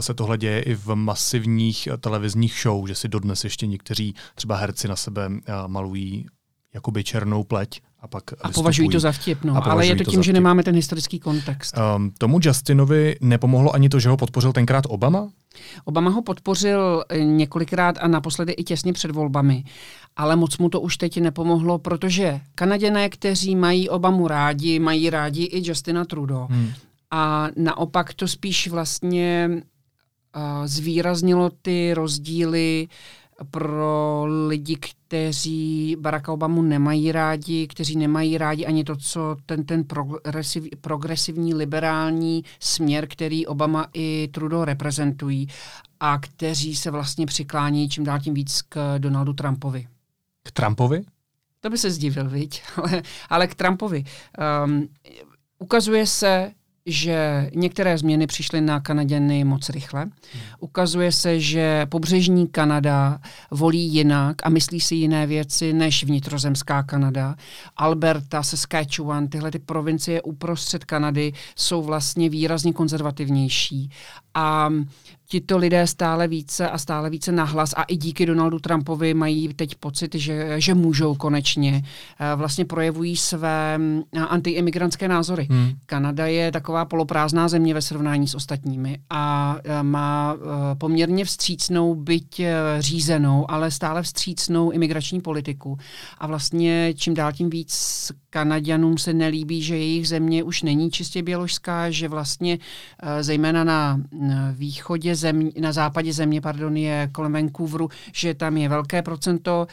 se 0.00 0.14
tohle 0.14 0.38
děje 0.38 0.62
i 0.62 0.74
v 0.74 0.94
masivních 0.94 1.88
uh, 1.90 1.96
televizních 1.96 2.60
show, 2.62 2.88
že 2.88 2.94
si 2.94 3.08
dodnes 3.08 3.44
ještě 3.44 3.66
někteří 3.66 4.14
třeba 4.34 4.56
herci 4.56 4.88
na 4.88 4.96
sebe 4.96 5.28
uh, 5.28 5.34
malují 5.66 6.26
jakoby 6.74 7.04
černou 7.04 7.44
pleť 7.44 7.80
a 8.00 8.08
pak 8.08 8.24
A 8.42 8.48
považují 8.48 8.88
to 8.88 9.00
za 9.00 9.12
vtip, 9.12 9.44
no. 9.44 9.66
ale 9.66 9.86
je 9.86 9.96
to 9.96 10.04
tím, 10.04 10.18
to 10.18 10.22
že 10.22 10.32
nemáme 10.32 10.62
ten 10.62 10.74
historický 10.74 11.18
kontext. 11.18 11.74
Um, 11.96 12.12
tomu 12.18 12.38
Justinovi 12.42 13.16
nepomohlo 13.20 13.74
ani 13.74 13.88
to, 13.88 14.00
že 14.00 14.08
ho 14.08 14.16
podpořil 14.16 14.52
tenkrát 14.52 14.84
Obama? 14.88 15.28
Obama 15.84 16.10
ho 16.10 16.22
podpořil 16.22 17.04
eh, 17.08 17.24
několikrát 17.24 17.98
a 18.00 18.08
naposledy 18.08 18.52
i 18.52 18.64
těsně 18.64 18.92
před 18.92 19.10
volbami, 19.10 19.64
ale 20.16 20.36
moc 20.36 20.58
mu 20.58 20.68
to 20.68 20.80
už 20.80 20.96
teď 20.96 21.20
nepomohlo, 21.20 21.78
protože 21.78 22.40
Kanaděné, 22.54 23.08
kteří 23.08 23.56
mají 23.56 23.88
Obamu 23.88 24.28
rádi, 24.28 24.78
mají 24.78 25.10
rádi 25.10 25.44
i 25.44 25.68
Justina 25.68 26.04
Trudeau. 26.04 26.46
Hmm. 26.50 26.70
A 27.10 27.48
naopak 27.56 28.14
to 28.14 28.28
spíš 28.28 28.68
vlastně 28.68 29.50
uh, 29.50 30.66
zvýraznilo 30.66 31.50
ty 31.62 31.94
rozdíly 31.94 32.88
pro 33.50 34.24
lidi, 34.46 34.76
kteří 34.76 35.96
Baracka 36.00 36.32
Obamu 36.32 36.62
nemají 36.62 37.12
rádi, 37.12 37.66
kteří 37.66 37.96
nemají 37.96 38.38
rádi 38.38 38.66
ani 38.66 38.84
to, 38.84 38.96
co 38.96 39.36
ten, 39.46 39.64
ten 39.64 39.84
progresiv, 39.84 40.64
progresivní 40.80 41.54
liberální 41.54 42.44
směr, 42.60 43.06
který 43.08 43.46
Obama 43.46 43.86
i 43.92 44.28
Trudeau 44.32 44.64
reprezentují 44.64 45.48
a 46.00 46.18
kteří 46.18 46.76
se 46.76 46.90
vlastně 46.90 47.26
přiklání 47.26 47.88
čím 47.88 48.04
dál 48.04 48.20
tím 48.20 48.34
víc 48.34 48.62
k 48.62 48.98
Donaldu 48.98 49.32
Trumpovi. 49.32 49.86
K 50.42 50.50
Trumpovi? 50.50 51.04
To 51.60 51.70
by 51.70 51.78
se 51.78 51.90
zdivil, 51.90 52.28
viď? 52.28 52.62
Ale, 52.76 53.02
ale 53.30 53.46
k 53.46 53.54
Trumpovi. 53.54 54.04
Um, 54.64 54.88
ukazuje 55.58 56.06
se, 56.06 56.52
že 56.88 57.50
některé 57.54 57.98
změny 57.98 58.26
přišly 58.26 58.60
na 58.60 58.80
Kanaděny 58.80 59.44
moc 59.44 59.68
rychle. 59.68 60.06
Ukazuje 60.60 61.12
se, 61.12 61.40
že 61.40 61.86
pobřežní 61.86 62.46
Kanada 62.46 63.18
volí 63.50 63.94
jinak 63.94 64.36
a 64.42 64.48
myslí 64.48 64.80
si 64.80 64.94
jiné 64.94 65.26
věci 65.26 65.72
než 65.72 66.04
vnitrozemská 66.04 66.82
Kanada. 66.82 67.34
Alberta, 67.76 68.42
Saskatchewan, 68.42 69.28
tyhle 69.28 69.50
ty 69.50 69.58
provincie 69.58 70.22
uprostřed 70.22 70.84
Kanady 70.84 71.32
jsou 71.56 71.82
vlastně 71.82 72.28
výrazně 72.28 72.72
konzervativnější. 72.72 73.90
A 74.34 74.70
tito 75.30 75.58
lidé 75.58 75.86
stále 75.86 76.28
více 76.28 76.70
a 76.70 76.78
stále 76.78 77.10
více 77.10 77.32
nahlas 77.32 77.74
a 77.76 77.82
i 77.82 77.96
díky 77.96 78.26
Donaldu 78.26 78.58
Trumpovi 78.58 79.14
mají 79.14 79.54
teď 79.54 79.74
pocit, 79.74 80.14
že, 80.14 80.60
že 80.60 80.74
můžou 80.74 81.14
konečně. 81.14 81.82
Eh, 82.20 82.36
vlastně 82.36 82.64
projevují 82.64 83.16
své 83.16 83.78
mm, 83.78 84.02
antiimigrantské 84.28 85.08
názory. 85.08 85.46
Hmm. 85.50 85.72
Kanada 85.86 86.26
je 86.26 86.52
taková 86.52 86.77
poloprázdná 86.84 87.48
země 87.48 87.74
ve 87.74 87.82
srovnání 87.82 88.28
s 88.28 88.34
ostatními 88.34 88.98
a 89.10 89.56
eh, 89.64 89.82
má 89.82 90.36
eh, 90.36 90.74
poměrně 90.74 91.24
vstřícnou, 91.24 91.94
byť 91.94 92.40
řízenou, 92.78 93.50
ale 93.50 93.70
stále 93.70 94.02
vstřícnou 94.02 94.70
imigrační 94.70 95.20
politiku. 95.20 95.78
A 96.18 96.26
vlastně 96.26 96.94
čím 96.96 97.14
dál 97.14 97.32
tím 97.32 97.50
víc 97.50 98.12
Kanaďanům 98.30 98.98
se 98.98 99.12
nelíbí, 99.12 99.62
že 99.62 99.76
jejich 99.76 100.08
země 100.08 100.42
už 100.42 100.62
není 100.62 100.90
čistě 100.90 101.22
běložská, 101.22 101.90
že 101.90 102.08
vlastně 102.08 102.58
zejména 103.20 103.64
na 103.64 104.00
východě 104.52 105.16
země, 105.16 105.50
na 105.60 105.72
západě 105.72 106.12
země 106.12 106.40
pardon, 106.40 106.76
je 106.76 107.08
kolem 107.12 107.32
Vancouveru, 107.32 107.88
že 108.12 108.34
tam 108.34 108.56
je 108.56 108.68
velké 108.68 109.02
procento 109.02 109.66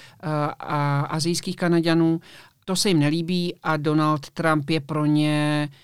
azijských 1.10 1.56
Kanaďanů. 1.56 2.20
To 2.66 2.76
se 2.76 2.90
jim 2.90 3.00
nelíbí 3.00 3.56
a 3.64 3.78
Donald 3.78 4.30
Trump 4.30 4.70
je 4.70 4.80
pro 4.80 5.06
ně 5.06 5.70
uh, 5.70 5.76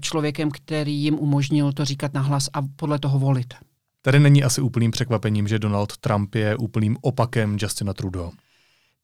člověkem, 0.00 0.50
který 0.50 0.94
jim 0.94 1.14
umožnil 1.14 1.72
to 1.72 1.84
říkat 1.84 2.14
nahlas 2.14 2.48
a 2.52 2.58
podle 2.76 2.98
toho 2.98 3.18
volit. 3.18 3.54
Tady 4.02 4.20
není 4.20 4.44
asi 4.44 4.60
úplným 4.60 4.90
překvapením, 4.90 5.48
že 5.48 5.58
Donald 5.58 5.96
Trump 5.96 6.34
je 6.34 6.56
úplným 6.56 6.96
opakem 7.00 7.56
Justina 7.60 7.94
Trudeau. 7.94 8.30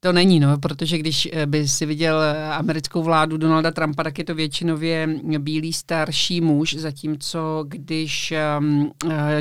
To 0.03 0.13
není, 0.13 0.41
no, 0.41 0.59
protože 0.59 0.99
když 0.99 1.29
eh, 1.33 1.47
by 1.47 1.69
si 1.69 1.87
viděl 1.87 2.23
eh, 2.23 2.49
americkou 2.49 3.03
vládu 3.03 3.37
Donalda 3.37 3.71
Trumpa, 3.71 4.05
tak 4.05 4.19
je 4.19 4.25
to 4.25 4.35
většinově 4.35 5.09
bílý 5.39 5.73
starší 5.73 6.41
muž, 6.41 6.75
zatímco 6.75 7.65
když 7.69 8.33
um, 8.59 8.93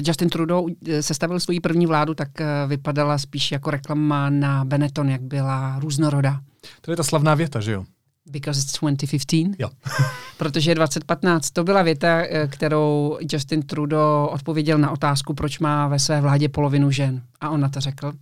Justin 0.06 0.30
Trudeau 0.30 0.68
sestavil 1.02 1.40
svou 1.40 1.60
první 1.60 1.86
vládu, 1.86 2.14
tak 2.14 2.30
vypadala 2.68 3.18
spíš 3.18 3.52
jako 3.52 3.72
reklama 3.72 4.30
na 4.30 4.66
Benetton, 4.66 5.10
jak 5.10 5.22
byla 5.22 5.80
různorodá. 5.80 6.40
To 6.82 6.92
je 6.92 6.98
ta 6.98 7.04
slavná 7.04 7.36
věta, 7.36 7.60
že 7.60 7.72
jo? 7.72 7.86
Because 8.30 8.60
it's 8.60 8.80
2015. 8.80 9.56
Jo. 9.60 9.70
protože 10.38 10.72
je 10.72 10.76
2015. 10.76 11.52
To 11.52 11.64
byla 11.64 11.82
věta, 11.82 12.24
kterou 12.48 13.18
Justin 13.32 13.62
Trudeau 13.62 14.26
odpověděl 14.26 14.78
na 14.78 14.92
otázku, 14.92 15.34
proč 15.34 15.60
má 15.60 15.88
ve 15.88 16.00
své 16.00 16.22
vládě 16.22 16.50
polovinu 16.50 16.92
žen. 16.92 17.22
A 17.42 17.50
on 17.50 17.62
na 17.62 17.70
to 17.70 17.80
řekl, 17.80 18.14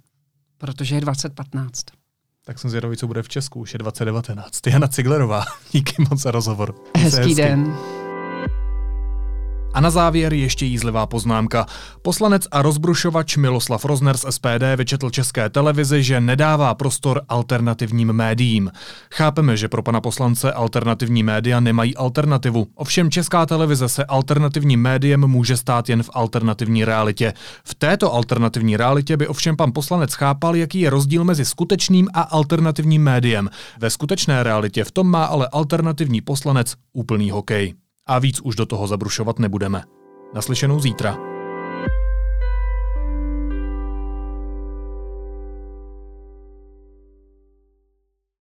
protože 0.58 0.96
je 0.96 1.02
2015. 1.02 1.84
Tak 2.46 2.60
jsem 2.60 2.70
zvědavý, 2.70 2.98
co 2.98 3.08
bude 3.08 3.24
v 3.24 3.30
Česku, 3.30 3.60
už 3.60 3.74
je 3.74 3.80
2019. 3.80 4.67
Jana 4.67 4.88
Ciglerová, 4.88 5.43
díky 5.72 5.96
moc 6.10 6.22
za 6.22 6.32
rozhovor. 6.32 6.76
Hezký, 6.98 7.17
hezký 7.20 7.36
den. 7.36 7.78
A 9.77 9.81
na 9.81 9.89
závěr 9.89 10.33
ještě 10.33 10.65
jízlivá 10.65 11.05
poznámka. 11.05 11.65
Poslanec 12.01 12.47
a 12.51 12.61
rozbrušovač 12.61 13.37
Miloslav 13.37 13.85
Rozner 13.85 14.17
z 14.17 14.25
SPD 14.29 14.75
vyčetl 14.75 15.09
české 15.09 15.49
televizi, 15.49 16.03
že 16.03 16.21
nedává 16.21 16.75
prostor 16.75 17.21
alternativním 17.29 18.13
médiím. 18.13 18.71
Chápeme, 19.13 19.57
že 19.57 19.67
pro 19.67 19.83
pana 19.83 20.01
poslance 20.01 20.53
alternativní 20.53 21.23
média 21.23 21.59
nemají 21.59 21.95
alternativu. 21.95 22.67
Ovšem 22.75 23.11
česká 23.11 23.45
televize 23.45 23.89
se 23.89 24.05
alternativním 24.05 24.81
médiem 24.81 25.27
může 25.27 25.57
stát 25.57 25.89
jen 25.89 26.03
v 26.03 26.09
alternativní 26.13 26.85
realitě. 26.85 27.33
V 27.63 27.75
této 27.75 28.13
alternativní 28.13 28.77
realitě 28.77 29.17
by 29.17 29.27
ovšem 29.27 29.57
pan 29.57 29.71
poslanec 29.73 30.13
chápal, 30.13 30.55
jaký 30.55 30.79
je 30.79 30.89
rozdíl 30.89 31.23
mezi 31.23 31.45
skutečným 31.45 32.07
a 32.13 32.21
alternativním 32.21 33.03
médiem. 33.03 33.49
Ve 33.79 33.89
skutečné 33.89 34.43
realitě 34.43 34.83
v 34.83 34.91
tom 34.91 35.07
má 35.07 35.25
ale 35.25 35.47
alternativní 35.51 36.21
poslanec 36.21 36.73
úplný 36.93 37.31
hokej. 37.31 37.73
A 38.08 38.20
víc 38.20 38.41
už 38.43 38.56
do 38.56 38.65
toho 38.65 38.88
zabrušovat 38.88 39.39
nebudeme. 39.39 39.84
Naslyšenou 40.34 40.80
zítra. 40.80 41.37